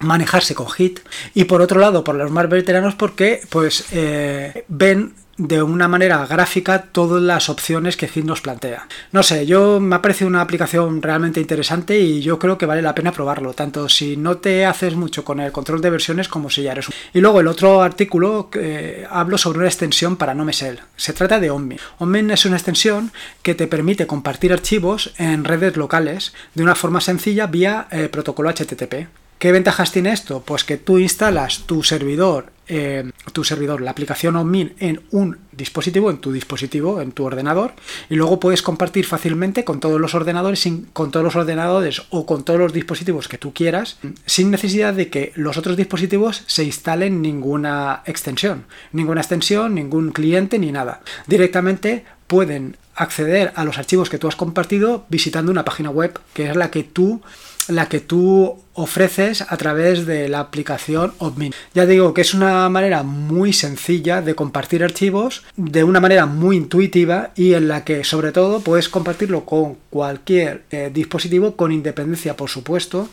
manejarse 0.00 0.54
con 0.54 0.68
Hit 0.70 1.00
y 1.34 1.44
por 1.44 1.62
otro 1.62 1.80
lado 1.80 2.04
por 2.04 2.14
los 2.14 2.30
más 2.30 2.48
veteranos 2.48 2.94
porque 2.94 3.40
pues 3.50 3.86
eh, 3.92 4.64
ven 4.68 5.14
de 5.38 5.62
una 5.62 5.86
manera 5.86 6.26
gráfica 6.26 6.82
todas 6.82 7.22
las 7.22 7.48
opciones 7.48 7.96
que 7.96 8.08
Hit 8.08 8.24
nos 8.24 8.40
plantea. 8.40 8.86
No 9.12 9.22
sé, 9.22 9.46
yo 9.46 9.80
me 9.80 9.96
ha 9.96 10.02
parecido 10.02 10.28
una 10.28 10.40
aplicación 10.40 11.02
realmente 11.02 11.40
interesante 11.40 11.98
y 11.98 12.22
yo 12.22 12.38
creo 12.38 12.56
que 12.56 12.66
vale 12.66 12.82
la 12.82 12.94
pena 12.94 13.12
probarlo, 13.12 13.52
tanto 13.52 13.88
si 13.88 14.16
no 14.16 14.38
te 14.38 14.64
haces 14.64 14.94
mucho 14.94 15.24
con 15.24 15.40
el 15.40 15.52
control 15.52 15.80
de 15.80 15.90
versiones 15.90 16.28
como 16.28 16.48
si 16.48 16.62
ya 16.62 16.72
eres 16.72 16.88
un... 16.88 16.94
Y 17.12 17.20
luego 17.20 17.40
el 17.40 17.48
otro 17.48 17.82
artículo 17.82 18.48
eh, 18.54 19.06
hablo 19.10 19.36
sobre 19.36 19.58
una 19.58 19.68
extensión 19.68 20.16
para 20.16 20.34
NoMesel. 20.34 20.80
Se 20.96 21.12
trata 21.12 21.38
de 21.38 21.50
Omni. 21.50 21.76
Omni 21.98 22.32
es 22.32 22.46
una 22.46 22.56
extensión 22.56 23.12
que 23.42 23.54
te 23.54 23.66
permite 23.66 24.06
compartir 24.06 24.52
archivos 24.52 25.12
en 25.18 25.44
redes 25.44 25.76
locales 25.76 26.32
de 26.54 26.62
una 26.62 26.74
forma 26.74 27.00
sencilla 27.00 27.46
vía 27.46 27.88
eh, 27.90 28.08
protocolo 28.08 28.50
HTTP. 28.50 29.25
¿Qué 29.38 29.52
ventajas 29.52 29.92
tiene 29.92 30.12
esto? 30.12 30.40
Pues 30.40 30.64
que 30.64 30.78
tú 30.78 30.96
instalas 30.98 31.64
tu 31.66 31.82
servidor, 31.82 32.52
eh, 32.68 33.10
tu 33.34 33.44
servidor, 33.44 33.82
la 33.82 33.90
aplicación 33.90 34.34
OnMin 34.34 34.74
en 34.80 35.02
un 35.10 35.36
dispositivo, 35.52 36.10
en 36.10 36.18
tu 36.18 36.32
dispositivo, 36.32 37.02
en 37.02 37.12
tu 37.12 37.24
ordenador, 37.24 37.74
y 38.08 38.14
luego 38.14 38.40
puedes 38.40 38.62
compartir 38.62 39.04
fácilmente 39.04 39.62
con 39.62 39.78
todos 39.78 40.00
los 40.00 40.14
ordenadores, 40.14 40.66
con 40.94 41.10
todos 41.10 41.22
los 41.22 41.36
ordenadores 41.36 42.02
o 42.08 42.24
con 42.24 42.44
todos 42.44 42.58
los 42.58 42.72
dispositivos 42.72 43.28
que 43.28 43.36
tú 43.36 43.52
quieras, 43.52 43.98
sin 44.24 44.50
necesidad 44.50 44.94
de 44.94 45.10
que 45.10 45.32
los 45.34 45.58
otros 45.58 45.76
dispositivos 45.76 46.42
se 46.46 46.64
instalen 46.64 47.20
ninguna 47.20 48.02
extensión, 48.06 48.64
ninguna 48.92 49.20
extensión, 49.20 49.74
ningún 49.74 50.12
cliente 50.12 50.58
ni 50.58 50.72
nada. 50.72 51.02
Directamente 51.26 52.06
pueden 52.26 52.78
acceder 52.94 53.52
a 53.54 53.64
los 53.64 53.76
archivos 53.76 54.08
que 54.08 54.18
tú 54.18 54.28
has 54.28 54.36
compartido 54.36 55.04
visitando 55.10 55.52
una 55.52 55.66
página 55.66 55.90
web 55.90 56.18
que 56.32 56.48
es 56.48 56.56
la 56.56 56.70
que 56.70 56.82
tú 56.82 57.20
la 57.68 57.88
que 57.88 58.00
tú 58.00 58.56
ofreces 58.74 59.42
a 59.42 59.56
través 59.56 60.06
de 60.06 60.28
la 60.28 60.40
aplicación 60.40 61.14
Odmin. 61.18 61.52
Ya 61.74 61.86
digo 61.86 62.14
que 62.14 62.20
es 62.20 62.34
una 62.34 62.68
manera 62.68 63.02
muy 63.02 63.52
sencilla 63.52 64.22
de 64.22 64.34
compartir 64.34 64.84
archivos 64.84 65.44
de 65.56 65.82
una 65.84 66.00
manera 66.00 66.26
muy 66.26 66.56
intuitiva 66.56 67.30
y 67.34 67.54
en 67.54 67.68
la 67.68 67.84
que 67.84 68.04
sobre 68.04 68.32
todo 68.32 68.60
puedes 68.60 68.88
compartirlo 68.88 69.44
con 69.44 69.76
cualquier 69.90 70.64
eh, 70.70 70.90
dispositivo 70.92 71.56
con 71.56 71.72
independencia 71.72 72.36
por 72.36 72.50
supuesto 72.50 73.08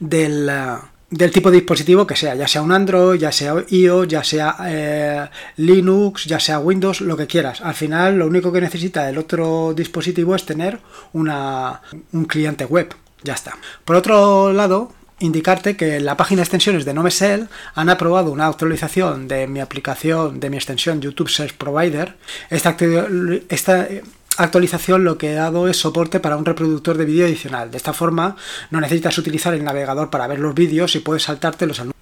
del, 0.00 0.50
del 1.10 1.30
tipo 1.30 1.50
de 1.50 1.58
dispositivo 1.58 2.06
que 2.06 2.16
sea, 2.16 2.34
ya 2.34 2.48
sea 2.48 2.62
un 2.62 2.72
Android, 2.72 3.20
ya 3.20 3.32
sea 3.32 3.54
iOS, 3.68 4.08
ya 4.08 4.24
sea 4.24 4.56
eh, 4.66 5.28
Linux, 5.56 6.24
ya 6.24 6.40
sea 6.40 6.58
Windows, 6.58 7.00
lo 7.00 7.16
que 7.16 7.26
quieras. 7.26 7.60
Al 7.60 7.74
final 7.74 8.18
lo 8.18 8.26
único 8.26 8.52
que 8.52 8.60
necesita 8.60 9.08
el 9.08 9.18
otro 9.18 9.74
dispositivo 9.74 10.34
es 10.34 10.44
tener 10.44 10.78
una, 11.12 11.82
un 12.12 12.24
cliente 12.24 12.64
web. 12.64 12.88
Ya 13.22 13.34
está. 13.34 13.56
Por 13.84 13.96
otro 13.96 14.52
lado, 14.52 14.92
indicarte 15.20 15.76
que 15.76 16.00
la 16.00 16.16
página 16.16 16.40
de 16.40 16.44
extensiones 16.44 16.84
de 16.84 16.94
Nomesel 16.94 17.48
han 17.74 17.88
aprobado 17.88 18.30
una 18.30 18.46
actualización 18.46 19.28
de 19.28 19.46
mi 19.46 19.60
aplicación, 19.60 20.40
de 20.40 20.50
mi 20.50 20.56
extensión 20.56 21.00
YouTube 21.00 21.28
Search 21.28 21.54
Provider. 21.54 22.16
Esta, 22.50 22.76
esta 23.48 23.88
actualización 24.36 25.04
lo 25.04 25.18
que 25.18 25.32
he 25.32 25.34
dado 25.34 25.68
es 25.68 25.76
soporte 25.76 26.20
para 26.20 26.36
un 26.36 26.44
reproductor 26.44 26.96
de 26.96 27.04
vídeo 27.04 27.26
adicional. 27.26 27.70
De 27.70 27.76
esta 27.76 27.92
forma 27.92 28.36
no 28.70 28.80
necesitas 28.80 29.18
utilizar 29.18 29.52
el 29.54 29.64
navegador 29.64 30.10
para 30.10 30.26
ver 30.26 30.38
los 30.38 30.54
vídeos 30.54 30.94
y 30.94 31.00
puedes 31.00 31.24
saltarte 31.24 31.66
los 31.66 31.80
anuncios. 31.80 31.98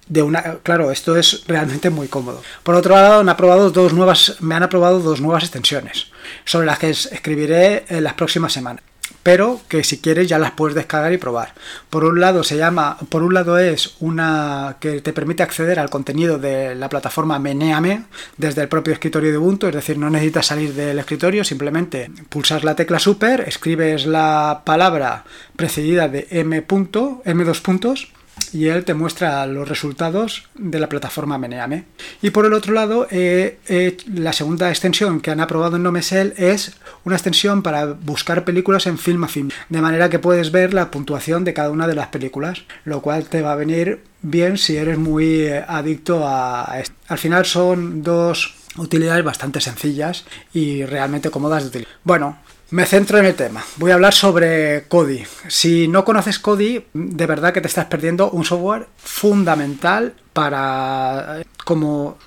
Claro, 0.63 0.91
esto 0.91 1.17
es 1.17 1.43
realmente 1.47 1.89
muy 1.89 2.07
cómodo. 2.07 2.41
Por 2.63 2.75
otro 2.75 2.95
lado, 2.95 3.19
han 3.19 3.29
aprobado 3.29 3.71
dos 3.71 3.91
nuevas, 3.91 4.37
me 4.39 4.55
han 4.55 4.63
aprobado 4.63 4.99
dos 5.01 5.19
nuevas 5.19 5.43
extensiones 5.43 6.07
sobre 6.45 6.65
las 6.65 6.79
que 6.79 6.91
escribiré 6.91 7.85
en 7.89 8.03
las 8.03 8.13
próximas 8.13 8.53
semanas 8.53 8.83
pero 9.27 9.59
que 9.67 9.83
si 9.83 9.97
quieres 9.97 10.29
ya 10.29 10.39
las 10.39 10.51
puedes 10.51 10.73
descargar 10.73 11.11
y 11.11 11.17
probar. 11.17 11.53
Por 11.89 12.05
un 12.05 12.21
lado 12.21 12.45
se 12.45 12.55
llama, 12.55 12.97
por 13.09 13.23
un 13.23 13.33
lado 13.33 13.57
es 13.57 13.95
una 13.99 14.77
que 14.79 15.01
te 15.01 15.11
permite 15.11 15.43
acceder 15.43 15.79
al 15.79 15.89
contenido 15.89 16.37
de 16.37 16.75
la 16.75 16.87
plataforma 16.87 17.37
Meneame 17.37 18.05
desde 18.37 18.61
el 18.61 18.69
propio 18.69 18.93
escritorio 18.93 19.29
de 19.29 19.37
Ubuntu, 19.37 19.67
es 19.67 19.75
decir, 19.75 19.97
no 19.97 20.09
necesitas 20.09 20.45
salir 20.45 20.73
del 20.73 20.97
escritorio, 20.97 21.43
simplemente 21.43 22.09
pulsas 22.29 22.63
la 22.63 22.77
tecla 22.77 22.99
super, 22.99 23.41
escribes 23.41 24.05
la 24.05 24.61
palabra 24.63 25.25
precedida 25.57 26.07
de 26.07 26.25
M 26.31 26.61
punto, 26.61 27.21
M2 27.25 27.61
puntos 27.61 28.13
y 28.53 28.67
él 28.67 28.85
te 28.85 28.93
muestra 28.93 29.45
los 29.45 29.67
resultados 29.67 30.47
de 30.55 30.79
la 30.79 30.89
plataforma 30.89 31.37
Meneame. 31.37 31.85
Y 32.21 32.29
por 32.29 32.45
el 32.45 32.53
otro 32.53 32.73
lado, 32.73 33.07
eh, 33.11 33.59
eh, 33.67 33.97
la 34.13 34.33
segunda 34.33 34.69
extensión 34.69 35.21
que 35.21 35.31
han 35.31 35.39
aprobado 35.39 35.75
en 35.75 35.83
Nomesel 35.83 36.33
es 36.37 36.73
una 37.03 37.15
extensión 37.15 37.61
para 37.61 37.85
buscar 37.85 38.45
películas 38.45 38.87
en 38.87 38.97
Film 38.97 39.27
Film, 39.27 39.49
de 39.69 39.81
manera 39.81 40.09
que 40.09 40.19
puedes 40.19 40.51
ver 40.51 40.73
la 40.73 40.91
puntuación 40.91 41.43
de 41.43 41.53
cada 41.53 41.71
una 41.71 41.87
de 41.87 41.95
las 41.95 42.07
películas, 42.07 42.63
lo 42.85 43.01
cual 43.01 43.25
te 43.25 43.41
va 43.41 43.53
a 43.53 43.55
venir 43.55 44.03
bien 44.21 44.57
si 44.57 44.77
eres 44.77 44.97
muy 44.97 45.41
eh, 45.41 45.63
adicto 45.67 46.27
a 46.27 46.79
esto. 46.79 46.95
Al 47.07 47.17
final 47.17 47.45
son 47.45 48.03
dos 48.03 48.55
utilidades 48.77 49.23
bastante 49.23 49.61
sencillas 49.61 50.25
y 50.53 50.85
realmente 50.85 51.29
cómodas 51.29 51.63
de 51.63 51.69
utilizar. 51.69 51.93
Bueno, 52.03 52.37
me 52.69 52.85
centro 52.85 53.17
en 53.17 53.25
el 53.25 53.35
tema. 53.35 53.63
Voy 53.77 53.91
a 53.91 53.95
hablar 53.95 54.13
sobre 54.13 54.83
Kodi. 54.87 55.23
Si 55.47 55.87
no 55.87 56.03
conoces 56.03 56.39
Kodi, 56.39 56.85
de 56.93 57.25
verdad 57.25 57.53
que 57.53 57.61
te 57.61 57.67
estás 57.67 57.85
perdiendo 57.85 58.29
un 58.31 58.45
software 58.45 58.87
fundamental 58.97 60.13
para 60.33 61.41
como 61.63 62.17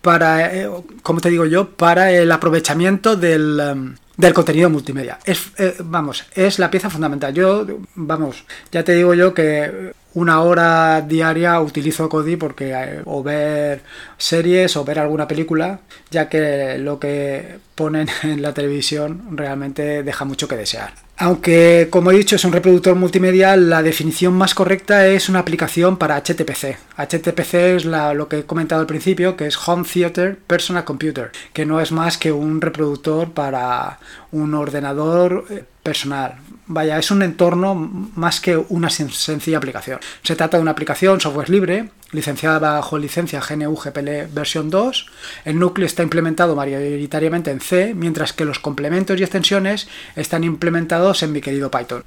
para 0.00 0.54
eh, 0.54 0.70
como 1.02 1.20
te 1.20 1.30
digo 1.30 1.46
yo, 1.46 1.70
para 1.70 2.12
el 2.12 2.30
aprovechamiento 2.30 3.16
del 3.16 3.60
em, 3.60 3.96
del 4.16 4.32
contenido 4.32 4.70
multimedia. 4.70 5.18
Es, 5.24 5.50
eh, 5.58 5.76
vamos, 5.80 6.24
es 6.34 6.58
la 6.58 6.70
pieza 6.70 6.90
fundamental. 6.90 7.34
Yo, 7.34 7.66
vamos, 7.94 8.44
ya 8.72 8.82
te 8.82 8.94
digo 8.94 9.14
yo 9.14 9.34
que 9.34 9.92
una 10.16 10.40
hora 10.40 11.02
diaria 11.02 11.60
utilizo 11.60 12.08
Kodi 12.08 12.36
porque 12.36 12.72
eh, 12.72 13.02
o 13.04 13.22
ver 13.22 13.82
series 14.16 14.74
o 14.76 14.84
ver 14.84 14.98
alguna 14.98 15.28
película, 15.28 15.80
ya 16.10 16.28
que 16.30 16.78
lo 16.78 16.98
que 16.98 17.58
ponen 17.74 18.08
en 18.22 18.40
la 18.40 18.54
televisión 18.54 19.36
realmente 19.36 20.02
deja 20.02 20.24
mucho 20.24 20.48
que 20.48 20.56
desear. 20.56 20.94
Aunque, 21.18 21.88
como 21.90 22.10
he 22.10 22.16
dicho, 22.16 22.36
es 22.36 22.44
un 22.44 22.52
reproductor 22.52 22.94
multimedia, 22.94 23.56
la 23.56 23.82
definición 23.82 24.34
más 24.34 24.54
correcta 24.54 25.06
es 25.06 25.30
una 25.30 25.38
aplicación 25.38 25.96
para 25.96 26.16
HTPC. 26.16 26.76
HTPC 26.96 27.54
es 27.54 27.84
lo 27.86 28.28
que 28.28 28.40
he 28.40 28.44
comentado 28.44 28.82
al 28.82 28.86
principio, 28.86 29.36
que 29.36 29.46
es 29.46 29.56
Home 29.68 29.84
Theater 29.90 30.38
Personal 30.38 30.84
Computer, 30.84 31.30
que 31.54 31.64
no 31.64 31.80
es 31.80 31.90
más 31.92 32.18
que 32.18 32.32
un 32.32 32.60
reproductor 32.60 33.32
para 33.32 33.98
un 34.30 34.52
ordenador 34.52 35.46
eh, 35.48 35.64
personal. 35.82 36.36
Vaya, 36.68 36.98
es 36.98 37.12
un 37.12 37.22
entorno 37.22 37.74
más 37.76 38.40
que 38.40 38.56
una 38.56 38.90
sencilla 38.90 39.58
aplicación. 39.58 40.00
Se 40.24 40.34
trata 40.34 40.56
de 40.56 40.62
una 40.62 40.72
aplicación 40.72 41.20
software 41.20 41.48
libre, 41.48 41.90
licenciada 42.10 42.58
bajo 42.58 42.98
licencia 42.98 43.40
GNU 43.40 43.76
GPL 43.76 44.32
versión 44.32 44.68
2. 44.68 45.06
El 45.44 45.60
núcleo 45.60 45.86
está 45.86 46.02
implementado 46.02 46.56
mayoritariamente 46.56 47.52
en 47.52 47.60
C, 47.60 47.94
mientras 47.94 48.32
que 48.32 48.44
los 48.44 48.58
complementos 48.58 49.18
y 49.20 49.22
extensiones 49.22 49.86
están 50.16 50.42
implementados 50.42 51.22
en 51.22 51.30
mi 51.30 51.40
querido 51.40 51.70
Python. 51.70 52.02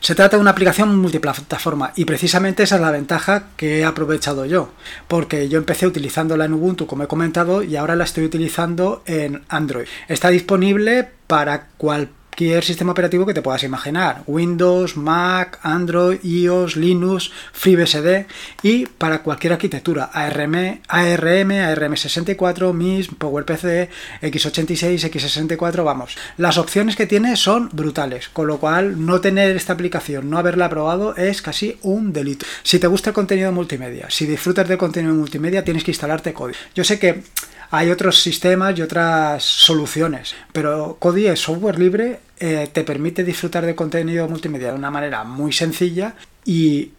Se 0.00 0.14
trata 0.14 0.36
de 0.36 0.40
una 0.40 0.52
aplicación 0.52 0.96
multiplataforma 0.96 1.92
y 1.94 2.06
precisamente 2.06 2.62
esa 2.62 2.76
es 2.76 2.80
la 2.80 2.90
ventaja 2.90 3.48
que 3.56 3.80
he 3.80 3.84
aprovechado 3.84 4.46
yo, 4.46 4.70
porque 5.06 5.50
yo 5.50 5.58
empecé 5.58 5.86
utilizándola 5.86 6.46
en 6.46 6.54
Ubuntu 6.54 6.86
como 6.86 7.04
he 7.04 7.08
comentado 7.08 7.62
y 7.62 7.76
ahora 7.76 7.96
la 7.96 8.04
estoy 8.04 8.24
utilizando 8.24 9.02
en 9.04 9.42
Android. 9.48 9.86
Está 10.08 10.30
disponible 10.30 11.10
para 11.26 11.68
cualquier 11.76 12.21
cualquier 12.32 12.64
sistema 12.64 12.92
operativo 12.92 13.26
que 13.26 13.34
te 13.34 13.42
puedas 13.42 13.62
imaginar. 13.62 14.22
Windows, 14.26 14.96
Mac, 14.96 15.58
Android, 15.62 16.18
iOS, 16.22 16.76
Linux, 16.76 17.30
FreeBSD 17.52 18.24
y 18.62 18.86
para 18.86 19.22
cualquier 19.22 19.52
arquitectura. 19.52 20.04
ARM, 20.04 20.80
ARM, 20.88 21.50
ARM64, 21.50 22.72
MIS, 22.72 23.08
PowerPC, 23.08 23.90
x86, 24.22 25.10
x64, 25.12 25.84
vamos. 25.84 26.16
Las 26.38 26.56
opciones 26.56 26.96
que 26.96 27.06
tiene 27.06 27.36
son 27.36 27.68
brutales, 27.70 28.30
con 28.30 28.46
lo 28.46 28.58
cual 28.58 29.04
no 29.04 29.20
tener 29.20 29.54
esta 29.54 29.74
aplicación, 29.74 30.30
no 30.30 30.38
haberla 30.38 30.70
probado 30.70 31.14
es 31.16 31.42
casi 31.42 31.76
un 31.82 32.14
delito. 32.14 32.46
Si 32.62 32.78
te 32.78 32.86
gusta 32.86 33.10
el 33.10 33.14
contenido 33.14 33.52
multimedia, 33.52 34.08
si 34.08 34.24
disfrutas 34.24 34.66
del 34.66 34.78
contenido 34.78 35.12
multimedia, 35.12 35.64
tienes 35.64 35.84
que 35.84 35.90
instalarte 35.90 36.32
Kodi. 36.32 36.54
Yo 36.74 36.82
sé 36.82 36.98
que 36.98 37.24
hay 37.72 37.90
otros 37.90 38.20
sistemas 38.20 38.78
y 38.78 38.82
otras 38.82 39.42
soluciones, 39.42 40.34
pero 40.52 40.98
Kodi 40.98 41.26
es 41.26 41.40
software 41.40 41.78
libre, 41.78 42.20
eh, 42.38 42.68
te 42.70 42.84
permite 42.84 43.24
disfrutar 43.24 43.64
de 43.64 43.74
contenido 43.74 44.28
multimedia 44.28 44.68
de 44.72 44.78
una 44.78 44.90
manera 44.90 45.24
muy 45.24 45.54
sencilla 45.54 46.14
y, 46.44 46.90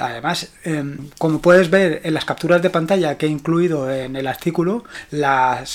además, 0.00 0.52
em, 0.64 0.96
como 1.18 1.42
puedes 1.42 1.68
ver 1.68 2.00
en 2.02 2.14
las 2.14 2.24
capturas 2.24 2.62
de 2.62 2.70
pantalla 2.70 3.18
que 3.18 3.26
he 3.26 3.28
incluido 3.28 3.92
en 3.92 4.16
el 4.16 4.26
artículo, 4.26 4.84
la 5.10 5.66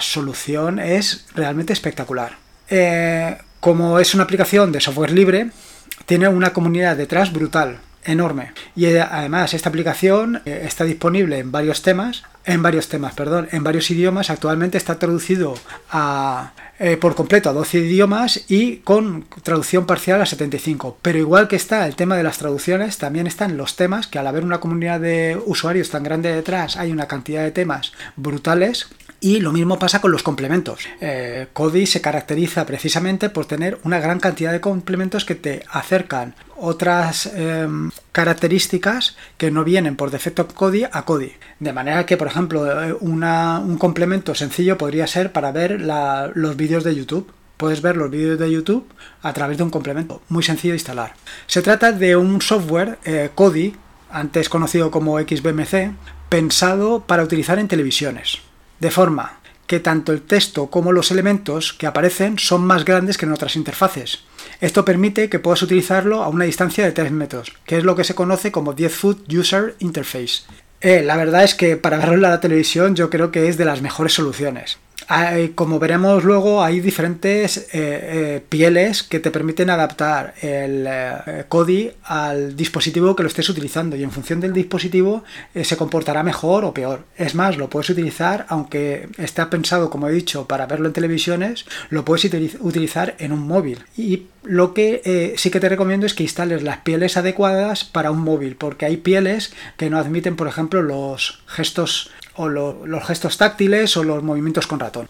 solución 0.00 0.80
es 0.80 1.26
realmente 1.36 1.72
espectacular. 1.72 2.38
Eh, 2.68 3.38
como 3.60 4.00
es 4.00 4.14
una 4.14 4.24
aplicación 4.24 4.72
de 4.72 4.80
software 4.80 5.12
libre, 5.12 5.50
tiene 6.06 6.26
una 6.26 6.52
comunidad 6.52 6.96
detrás 6.96 7.32
brutal 7.32 7.78
enorme. 8.04 8.52
Y 8.76 8.86
eh, 8.86 9.00
además 9.00 9.54
esta 9.54 9.68
aplicación 9.68 10.42
está 10.44 10.84
disponible 10.84 11.38
en 11.38 11.52
varios 11.52 11.82
temas, 11.82 12.22
en 12.44 12.62
varios 12.62 12.88
temas, 12.88 13.14
perdón, 13.14 13.48
en 13.52 13.62
varios 13.62 13.90
idiomas. 13.90 14.30
Actualmente 14.30 14.78
está 14.78 14.98
traducido 14.98 15.54
a, 15.90 16.52
eh, 16.78 16.96
por 16.96 17.14
completo 17.14 17.50
a 17.50 17.52
12 17.52 17.78
idiomas 17.78 18.44
y 18.48 18.78
con 18.78 19.26
traducción 19.42 19.84
parcial 19.84 20.22
a 20.22 20.26
75. 20.26 20.96
Pero 21.02 21.18
igual 21.18 21.46
que 21.46 21.56
está 21.56 21.86
el 21.86 21.94
tema 21.94 22.16
de 22.16 22.22
las 22.22 22.38
traducciones, 22.38 22.96
también 22.96 23.26
están 23.26 23.56
los 23.56 23.76
temas, 23.76 24.06
que 24.06 24.18
al 24.18 24.26
haber 24.26 24.44
una 24.44 24.60
comunidad 24.60 24.98
de 25.00 25.38
usuarios 25.44 25.90
tan 25.90 26.02
grande 26.02 26.34
detrás, 26.34 26.76
hay 26.76 26.90
una 26.90 27.06
cantidad 27.06 27.42
de 27.42 27.50
temas 27.50 27.92
brutales 28.16 28.88
y 29.20 29.40
lo 29.40 29.52
mismo 29.52 29.78
pasa 29.78 30.00
con 30.00 30.10
los 30.10 30.22
complementos. 30.22 30.80
Eh, 31.00 31.48
Kodi 31.52 31.86
se 31.86 32.00
caracteriza 32.00 32.64
precisamente 32.64 33.28
por 33.28 33.44
tener 33.44 33.78
una 33.84 34.00
gran 34.00 34.18
cantidad 34.18 34.50
de 34.50 34.60
complementos 34.60 35.26
que 35.26 35.34
te 35.34 35.62
acercan 35.70 36.34
otras 36.56 37.26
em, 37.26 37.90
características 38.12 39.16
que 39.36 39.50
no 39.50 39.62
vienen 39.62 39.96
por 39.96 40.10
defecto 40.10 40.48
Kodi 40.48 40.84
a 40.84 41.02
Kodi. 41.04 41.32
De 41.58 41.72
manera 41.72 42.06
que, 42.06 42.16
por 42.16 42.28
ejemplo, 42.28 42.82
eh, 42.82 42.96
un 42.98 43.76
complemento 43.78 44.34
sencillo 44.34 44.78
podría 44.78 45.06
ser 45.06 45.32
para 45.32 45.52
ver 45.52 45.82
los 45.82 46.56
vídeos 46.56 46.82
de 46.82 46.94
YouTube. 46.94 47.30
Puedes 47.58 47.82
ver 47.82 47.98
los 47.98 48.10
vídeos 48.10 48.38
de 48.38 48.50
YouTube 48.50 48.86
a 49.22 49.34
través 49.34 49.58
de 49.58 49.64
un 49.64 49.70
complemento 49.70 50.22
muy 50.30 50.42
sencillo 50.42 50.72
de 50.72 50.78
instalar. 50.78 51.14
Se 51.46 51.60
trata 51.60 51.92
de 51.92 52.16
un 52.16 52.40
software 52.40 52.98
eh, 53.04 53.30
Kodi, 53.34 53.76
antes 54.10 54.48
conocido 54.48 54.90
como 54.90 55.20
XBMC, 55.20 55.92
pensado 56.30 57.00
para 57.00 57.22
utilizar 57.22 57.58
en 57.58 57.68
televisiones 57.68 58.49
de 58.80 58.90
forma 58.90 59.40
que 59.66 59.78
tanto 59.78 60.10
el 60.10 60.22
texto 60.22 60.66
como 60.66 60.90
los 60.90 61.12
elementos 61.12 61.72
que 61.72 61.86
aparecen 61.86 62.40
son 62.40 62.64
más 62.64 62.84
grandes 62.84 63.16
que 63.16 63.24
en 63.24 63.32
otras 63.32 63.54
interfaces. 63.54 64.24
Esto 64.60 64.84
permite 64.84 65.28
que 65.28 65.38
puedas 65.38 65.62
utilizarlo 65.62 66.24
a 66.24 66.28
una 66.28 66.44
distancia 66.44 66.84
de 66.84 66.90
3 66.90 67.12
metros, 67.12 67.52
que 67.64 67.78
es 67.78 67.84
lo 67.84 67.94
que 67.94 68.02
se 68.02 68.16
conoce 68.16 68.50
como 68.50 68.72
10 68.72 68.92
Foot 68.92 69.32
User 69.32 69.76
Interface. 69.78 70.42
Eh, 70.80 71.02
la 71.02 71.16
verdad 71.16 71.44
es 71.44 71.54
que 71.54 71.76
para 71.76 71.98
verlo 71.98 72.14
en 72.14 72.22
la 72.22 72.40
televisión 72.40 72.96
yo 72.96 73.10
creo 73.10 73.30
que 73.30 73.48
es 73.48 73.58
de 73.58 73.64
las 73.64 73.80
mejores 73.80 74.14
soluciones. 74.14 74.78
Como 75.56 75.80
veremos 75.80 76.22
luego, 76.22 76.62
hay 76.62 76.78
diferentes 76.78 77.56
eh, 77.56 77.66
eh, 77.72 78.42
pieles 78.48 79.02
que 79.02 79.18
te 79.18 79.32
permiten 79.32 79.68
adaptar 79.68 80.34
el 80.40 80.86
eh, 80.88 81.44
Kodi 81.48 81.90
al 82.04 82.54
dispositivo 82.54 83.16
que 83.16 83.24
lo 83.24 83.28
estés 83.28 83.48
utilizando 83.48 83.96
y 83.96 84.04
en 84.04 84.12
función 84.12 84.40
del 84.40 84.52
dispositivo 84.52 85.24
se 85.60 85.76
comportará 85.76 86.22
mejor 86.22 86.64
o 86.64 86.72
peor. 86.72 87.04
Es 87.16 87.34
más, 87.34 87.56
lo 87.56 87.68
puedes 87.68 87.90
utilizar, 87.90 88.46
aunque 88.48 89.08
está 89.18 89.50
pensado, 89.50 89.90
como 89.90 90.08
he 90.08 90.12
dicho, 90.12 90.46
para 90.46 90.66
verlo 90.66 90.86
en 90.86 90.92
televisiones, 90.92 91.64
lo 91.88 92.04
puedes 92.04 92.24
utilizar 92.60 93.16
en 93.18 93.32
un 93.32 93.46
móvil. 93.46 93.80
Y 93.96 94.26
lo 94.44 94.74
que 94.74 95.34
sí 95.36 95.50
que 95.50 95.60
te 95.60 95.68
recomiendo 95.68 96.06
es 96.06 96.14
que 96.14 96.22
instales 96.22 96.62
las 96.62 96.78
pieles 96.78 97.16
adecuadas 97.16 97.84
para 97.84 98.10
un 98.10 98.20
móvil, 98.20 98.56
porque 98.56 98.86
hay 98.86 98.96
pieles 98.96 99.52
que 99.76 99.90
no 99.90 99.98
admiten, 99.98 100.36
por 100.36 100.46
ejemplo, 100.46 100.82
los 100.82 101.42
gestos 101.46 102.10
o 102.40 102.48
los 102.48 103.06
gestos 103.06 103.36
táctiles 103.36 103.96
o 103.96 104.04
los 104.04 104.22
movimientos 104.22 104.66
con 104.66 104.80
ratón. 104.80 105.08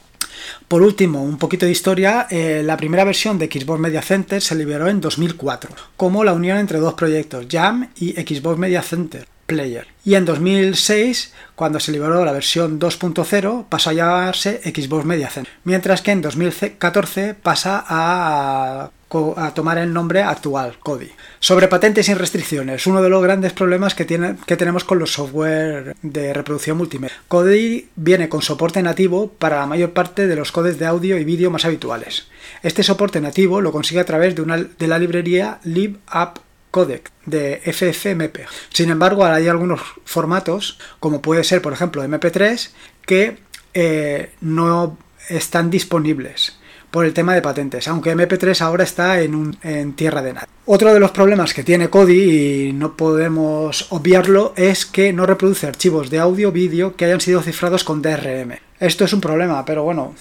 Por 0.69 0.83
último, 0.83 1.23
un 1.23 1.39
poquito 1.39 1.67
de 1.67 1.73
historia, 1.73 2.27
eh, 2.31 2.63
la 2.65 2.77
primera 2.77 3.05
versión 3.05 3.39
de 3.39 3.47
Xbox 3.47 3.81
Media 3.81 4.03
Center 4.03 4.41
se 4.41 4.55
liberó 4.55 4.89
en 4.89 5.01
2004, 5.01 5.71
como 5.97 6.25
la 6.25 6.33
unión 6.33 6.59
entre 6.59 6.79
dos 6.79 6.95
proyectos, 6.95 7.47
Jam 7.51 7.91
y 7.97 8.13
Xbox 8.13 8.59
Media 8.59 8.83
Center 8.83 9.27
Player. 9.47 9.87
Y 10.05 10.15
en 10.15 10.25
2006, 10.25 11.33
cuando 11.55 11.81
se 11.81 11.93
liberó 11.93 12.25
la 12.25 12.33
versión 12.33 12.79
2.0, 12.79 13.67
pasó 13.69 13.91
a 13.91 13.95
llamarse 13.95 14.61
Xbox 14.65 15.05
Media 15.05 15.29
Center, 15.29 15.53
mientras 15.65 16.03
que 16.03 16.13
en 16.13 16.23
2014 16.23 17.35
pasa 17.35 17.85
a 17.87 18.91
a 19.37 19.53
tomar 19.55 19.79
el 19.79 19.93
nombre 19.93 20.23
actual, 20.23 20.79
Kodi. 20.79 21.11
Sobre 21.41 21.67
patentes 21.67 22.07
sin 22.07 22.17
restricciones, 22.17 22.87
uno 22.87 23.03
de 23.03 23.09
los 23.09 23.23
grandes 23.23 23.53
problemas 23.53 23.95
que, 23.95 24.07
que 24.07 24.57
tenemos 24.57 24.85
con 24.85 24.99
los 24.99 25.13
software 25.13 25.97
de 26.03 26.33
reproducción 26.33 26.77
multimedia. 26.77 27.17
Kodi 27.27 27.89
viene 27.97 28.29
con 28.29 28.41
soporte 28.41 28.83
nativo 28.83 29.29
para 29.29 29.59
la 29.59 29.67
mayor 29.67 29.91
parte 29.93 30.29
de 30.29 30.37
los 30.37 30.53
codes 30.53 30.79
de 30.79 30.87
audio 30.87 31.19
y 31.19 31.25
vídeo 31.25 31.51
más 31.51 31.65
habituales. 31.65 32.29
Este 32.63 32.85
soporte 32.85 33.21
nativo 33.21 33.61
lo 33.61 33.73
consigue 33.73 34.01
a 34.01 34.07
través 34.07 34.37
de, 34.37 34.43
una, 34.43 34.59
de 34.59 34.87
la 34.87 34.99
librería 34.99 35.59
LibApp 35.65 36.39
codec 36.71 37.11
de 37.27 37.61
FFmpeg. 37.65 38.47
Sin 38.73 38.91
embargo, 38.91 39.25
hay 39.25 39.49
algunos 39.49 39.81
formatos, 40.05 40.79
como 41.01 41.21
puede 41.21 41.43
ser, 41.43 41.63
por 41.63 41.73
ejemplo, 41.73 42.05
MP3, 42.05 42.71
que 43.05 43.39
eh, 43.75 44.31
no 44.41 44.97
están 45.29 45.71
disponibles 45.71 46.60
por 46.91 47.05
el 47.05 47.15
tema 47.15 47.35
de 47.35 47.43
patentes, 47.43 47.87
aunque 47.89 48.15
MP3 48.17 48.61
ahora 48.61 48.85
está 48.85 49.21
en, 49.21 49.57
en 49.63 49.93
tierra 49.95 50.23
de 50.23 50.33
nadie. 50.33 50.49
Otro 50.67 50.93
de 50.93 51.01
los 51.01 51.11
problemas 51.11 51.55
que 51.55 51.65
tiene 51.65 51.89
Kodi, 51.89 52.69
y 52.69 52.73
no 52.73 52.97
podemos 52.97 53.87
obviarlo, 53.91 54.53
es 54.57 54.87
que 54.87 55.13
no 55.13 55.27
reproduce 55.27 55.67
archivos 55.67 56.11
de 56.11 56.19
audio 56.19 56.53
vídeo 56.53 56.97
que 56.97 57.05
hayan 57.05 57.21
sido 57.21 57.43
cifrados 57.43 57.85
con 57.85 58.03
DRM. 58.03 58.59
Esto 58.79 59.05
es 59.05 59.13
un 59.13 59.21
problema, 59.21 59.65
pero 59.65 59.85
bueno, 59.85 60.15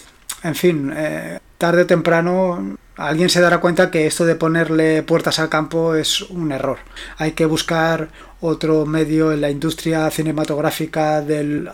en 0.43 0.55
fin, 0.55 0.93
eh, 0.95 1.39
tarde 1.57 1.83
o 1.83 1.87
temprano 1.87 2.77
alguien 2.95 3.29
se 3.29 3.41
dará 3.41 3.59
cuenta 3.59 3.91
que 3.91 4.07
esto 4.07 4.25
de 4.25 4.35
ponerle 4.35 5.03
puertas 5.03 5.39
al 5.39 5.49
campo 5.49 5.95
es 5.95 6.21
un 6.21 6.51
error. 6.51 6.79
Hay 7.17 7.31
que 7.31 7.45
buscar 7.45 8.09
otro 8.41 8.85
medio 8.85 9.31
en 9.31 9.41
la 9.41 9.49
industria 9.49 10.09
cinematográfica 10.11 11.21
del, 11.21 11.69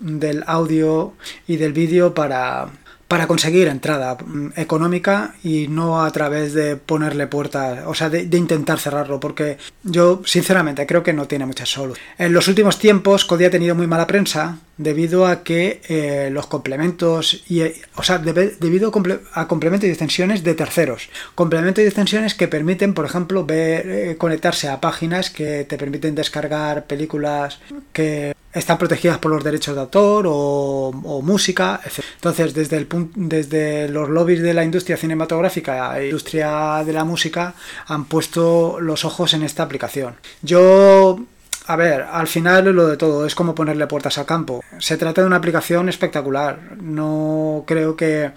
del 0.00 0.44
audio 0.46 1.14
y 1.46 1.56
del 1.56 1.72
vídeo 1.72 2.14
para, 2.14 2.68
para 3.10 3.26
conseguir 3.26 3.66
entrada 3.66 4.16
mm, 4.24 4.50
económica 4.54 5.34
y 5.42 5.66
no 5.66 6.04
a 6.04 6.12
través 6.12 6.54
de 6.54 6.76
ponerle 6.76 7.26
puertas, 7.26 7.80
o 7.86 7.92
sea, 7.92 8.08
de, 8.08 8.22
intentar 8.36 8.78
cerrarlo, 8.78 9.18
porque 9.18 9.58
yo 9.82 10.22
sinceramente 10.24 10.86
creo 10.86 11.02
que 11.02 11.12
no 11.12 11.26
tiene 11.26 11.44
mucha 11.44 11.66
solución. 11.66 11.98
En 12.18 12.32
los 12.32 12.46
últimos 12.46 12.78
tiempos 12.78 13.24
Kodi 13.24 13.46
ha 13.46 13.50
tenido 13.50 13.74
muy 13.74 13.88
mala 13.88 14.06
prensa 14.06 14.58
debido 14.76 15.26
a 15.26 15.42
que 15.42 15.80
eh, 15.88 16.30
los 16.30 16.46
complementos, 16.46 17.42
y, 17.48 17.62
eh, 17.62 17.74
o 17.96 18.04
sea, 18.04 18.18
debido 18.18 18.92
a 19.34 19.48
complementos 19.48 19.88
y 19.88 19.90
extensiones 19.90 20.44
de 20.44 20.54
terceros, 20.54 21.08
complementos 21.34 21.82
y 21.82 21.88
extensiones 21.88 22.36
que 22.36 22.46
permiten, 22.46 22.94
por 22.94 23.06
ejemplo, 23.06 23.44
ver, 23.44 23.90
eh, 23.90 24.16
conectarse 24.18 24.68
a 24.68 24.80
páginas 24.80 25.30
que 25.30 25.64
te 25.64 25.76
permiten 25.76 26.14
descargar 26.14 26.86
películas 26.86 27.58
que 27.92 28.34
están 28.52 28.78
protegidas 28.78 29.18
por 29.18 29.30
los 29.30 29.44
derechos 29.44 29.74
de 29.74 29.80
autor 29.80 30.26
o, 30.28 31.20
música, 31.22 31.80
etc. 31.84 32.04
Entonces, 32.16 32.54
desde, 32.54 32.76
el, 32.76 32.88
desde 33.14 33.88
los 33.88 34.08
lobbies 34.08 34.42
de 34.42 34.54
la 34.54 34.64
industria 34.64 34.96
cinematográfica 34.96 35.98
e 36.00 36.06
industria 36.06 36.82
de 36.84 36.92
la 36.92 37.04
música 37.04 37.54
han 37.86 38.06
puesto 38.06 38.78
los 38.80 39.04
ojos 39.04 39.34
en 39.34 39.42
esta 39.42 39.62
aplicación. 39.62 40.16
Yo 40.42 41.20
a 41.66 41.76
ver, 41.76 42.02
al 42.02 42.26
final 42.26 42.64
lo 42.74 42.88
de 42.88 42.96
todo 42.96 43.24
es 43.26 43.36
como 43.36 43.54
ponerle 43.54 43.86
puertas 43.86 44.18
al 44.18 44.26
campo. 44.26 44.64
Se 44.78 44.96
trata 44.96 45.20
de 45.20 45.28
una 45.28 45.36
aplicación 45.36 45.88
espectacular. 45.88 46.76
No 46.80 47.62
creo 47.64 47.94
que 47.94 48.32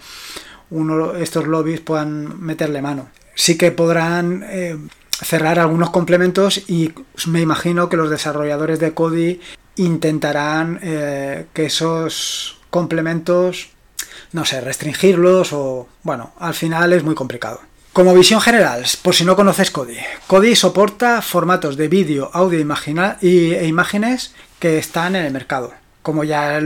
uno 0.70 1.16
estos 1.16 1.46
lobbies 1.48 1.80
puedan 1.80 2.40
meterle 2.40 2.80
mano. 2.80 3.08
Sí 3.34 3.58
que 3.58 3.72
podrán 3.72 4.44
eh, 4.48 4.78
cerrar 5.10 5.58
algunos 5.58 5.90
complementos 5.90 6.62
y 6.68 6.92
me 7.26 7.40
imagino 7.40 7.88
que 7.88 7.96
los 7.96 8.10
desarrolladores 8.10 8.78
de 8.78 8.92
Kodi 8.92 9.40
intentarán 9.76 10.80
eh, 10.82 11.46
que 11.52 11.66
esos 11.66 12.58
complementos, 12.70 13.70
no 14.32 14.44
sé, 14.44 14.60
restringirlos 14.60 15.52
o, 15.52 15.88
bueno, 16.02 16.32
al 16.38 16.54
final 16.54 16.92
es 16.92 17.02
muy 17.02 17.14
complicado. 17.14 17.60
Como 17.92 18.14
visión 18.14 18.40
general, 18.40 18.84
por 19.02 19.14
si 19.14 19.24
no 19.24 19.36
conoces 19.36 19.70
Kodi, 19.70 19.98
Kodi 20.26 20.56
soporta 20.56 21.22
formatos 21.22 21.76
de 21.76 21.86
vídeo, 21.86 22.28
audio 22.32 22.58
e 22.58 23.66
imágenes 23.66 24.34
que 24.58 24.78
están 24.78 25.14
en 25.14 25.26
el 25.26 25.32
mercado. 25.32 25.72
Como 26.04 26.22
ya 26.22 26.60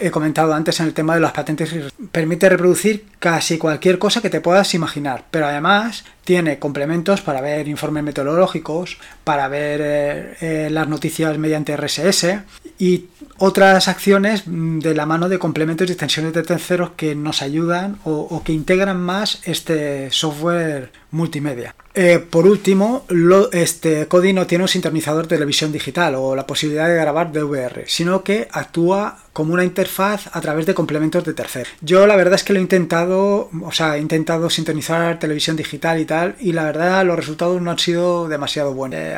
he 0.00 0.10
comentado 0.10 0.52
antes 0.52 0.80
en 0.80 0.86
el 0.86 0.94
tema 0.94 1.14
de 1.14 1.20
las 1.20 1.30
patentes, 1.30 1.72
permite 2.10 2.48
reproducir 2.48 3.04
casi 3.20 3.56
cualquier 3.56 4.00
cosa 4.00 4.20
que 4.20 4.30
te 4.30 4.40
puedas 4.40 4.74
imaginar, 4.74 5.26
pero 5.30 5.46
además 5.46 6.04
tiene 6.24 6.58
complementos 6.58 7.20
para 7.20 7.40
ver 7.40 7.68
informes 7.68 8.02
meteorológicos, 8.02 8.98
para 9.22 9.46
ver 9.46 9.80
eh, 9.80 10.36
eh, 10.40 10.68
las 10.72 10.88
noticias 10.88 11.38
mediante 11.38 11.76
RSS 11.76 12.40
y 12.80 13.04
otras 13.40 13.88
acciones 13.88 14.42
de 14.46 14.94
la 14.94 15.06
mano 15.06 15.30
de 15.30 15.38
complementos 15.38 15.88
y 15.88 15.92
extensiones 15.92 16.34
de 16.34 16.42
terceros 16.42 16.90
que 16.90 17.14
nos 17.14 17.40
ayudan 17.40 17.98
o, 18.04 18.42
que 18.44 18.52
integran 18.52 19.00
más 19.00 19.40
este 19.44 20.10
software 20.10 20.92
multimedia. 21.10 21.74
Eh, 21.94 22.18
por 22.18 22.46
último, 22.46 23.06
este 23.50 24.06
Kodi 24.06 24.34
no 24.34 24.46
tiene 24.46 24.64
un 24.64 24.68
sintonizador 24.68 25.26
de 25.26 25.36
televisión 25.36 25.72
digital 25.72 26.16
o 26.16 26.36
la 26.36 26.46
posibilidad 26.46 26.86
de 26.86 26.96
grabar 26.96 27.32
DVR, 27.32 27.84
sino 27.86 28.22
que 28.22 28.46
actúa 28.52 29.18
como 29.32 29.54
una 29.54 29.64
interfaz 29.64 30.28
a 30.32 30.40
través 30.42 30.66
de 30.66 30.74
complementos 30.74 31.24
de 31.24 31.32
terceros. 31.32 31.72
Yo 31.80 32.06
la 32.06 32.16
verdad 32.16 32.34
es 32.34 32.44
que 32.44 32.52
lo 32.52 32.58
he 32.58 32.62
intentado, 32.62 33.48
o 33.62 33.72
sea, 33.72 33.96
he 33.96 34.00
intentado 34.00 34.50
sintonizar 34.50 35.18
televisión 35.18 35.56
digital 35.56 35.98
y 35.98 36.04
tal, 36.04 36.36
y 36.40 36.52
la 36.52 36.64
verdad 36.64 37.06
los 37.06 37.16
resultados 37.16 37.60
no 37.62 37.70
han 37.70 37.78
sido 37.78 38.28
demasiado 38.28 38.74
buenos. 38.74 39.00
Eh, 39.00 39.16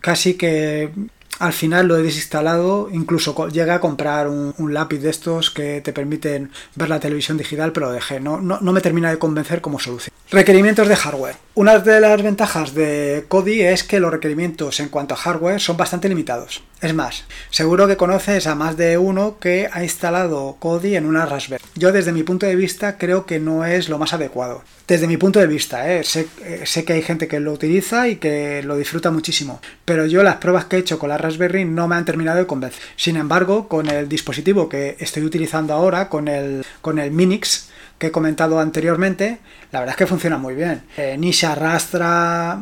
casi 0.00 0.34
que 0.34 0.90
al 1.38 1.52
final 1.52 1.86
lo 1.86 1.96
he 1.96 2.02
desinstalado, 2.02 2.88
incluso 2.92 3.48
llegué 3.48 3.70
a 3.70 3.80
comprar 3.80 4.28
un, 4.28 4.54
lápiz 4.72 4.98
de 4.98 5.10
estos 5.10 5.50
que 5.50 5.80
te 5.80 5.92
permiten 5.92 6.50
ver 6.74 6.88
la 6.88 7.00
televisión 7.00 7.36
digital, 7.36 7.72
pero 7.72 7.86
lo 7.86 7.92
dejé, 7.92 8.20
no, 8.20 8.40
no, 8.40 8.58
no 8.60 8.72
me 8.72 8.80
termina 8.80 9.10
de 9.10 9.18
convencer 9.18 9.60
como 9.60 9.78
solución. 9.78 10.12
Requerimientos 10.30 10.88
de 10.88 10.96
hardware. 10.96 11.36
Una 11.54 11.78
de 11.78 12.00
las 12.00 12.20
ventajas 12.20 12.74
de 12.74 13.24
Kodi 13.28 13.62
es 13.62 13.84
que 13.84 14.00
los 14.00 14.10
requerimientos 14.10 14.80
en 14.80 14.88
cuanto 14.88 15.14
a 15.14 15.16
hardware 15.16 15.60
son 15.60 15.76
bastante 15.76 16.08
limitados. 16.08 16.62
Es 16.80 16.94
más, 16.94 17.24
seguro 17.50 17.86
que 17.86 17.96
conoces 17.96 18.46
a 18.46 18.54
más 18.54 18.76
de 18.76 18.98
uno 18.98 19.38
que 19.38 19.68
ha 19.72 19.82
instalado 19.82 20.56
Kodi 20.58 20.96
en 20.96 21.06
una 21.06 21.26
Raspberry. 21.26 21.64
Yo 21.76 21.92
desde 21.92 22.12
mi 22.12 22.24
punto 22.24 22.44
de 22.44 22.56
vista 22.56 22.98
creo 22.98 23.24
que 23.24 23.38
no 23.38 23.64
es 23.64 23.88
lo 23.88 23.98
más 23.98 24.12
adecuado. 24.12 24.62
Desde 24.86 25.08
mi 25.08 25.16
punto 25.16 25.40
de 25.40 25.48
vista, 25.48 25.92
¿eh? 25.92 26.04
sé, 26.04 26.28
eh, 26.44 26.62
sé, 26.64 26.84
que 26.84 26.92
hay 26.92 27.02
gente 27.02 27.26
que 27.26 27.40
lo 27.40 27.52
utiliza 27.52 28.08
y 28.08 28.16
que 28.16 28.62
lo 28.62 28.76
disfruta 28.76 29.10
muchísimo, 29.10 29.60
pero 29.84 30.06
yo 30.06 30.22
las 30.22 30.36
pruebas 30.36 30.66
que 30.66 30.76
he 30.76 30.78
hecho 30.78 31.00
con 31.00 31.08
la 31.08 31.18
Raspberry 31.18 31.64
no 31.64 31.88
me 31.88 31.96
han 31.96 32.04
terminado 32.04 32.38
de 32.38 32.46
convencer. 32.46 32.80
Sin 32.94 33.16
embargo, 33.16 33.66
con 33.66 33.88
el 33.88 34.08
dispositivo 34.08 34.68
que 34.68 34.96
estoy 35.00 35.24
utilizando 35.24 35.74
ahora, 35.74 36.08
con 36.08 36.28
el, 36.28 36.64
con 36.82 37.00
el 37.00 37.10
Minix, 37.10 37.68
que 37.98 38.08
he 38.08 38.10
comentado 38.12 38.60
anteriormente, 38.60 39.38
la 39.72 39.80
verdad 39.80 39.94
es 39.94 39.96
que 39.96 40.06
funciona 40.06 40.38
muy 40.38 40.54
bien. 40.54 40.82
Eh, 40.96 41.16
ni 41.18 41.32
se 41.32 41.46
arrastra, 41.46 42.60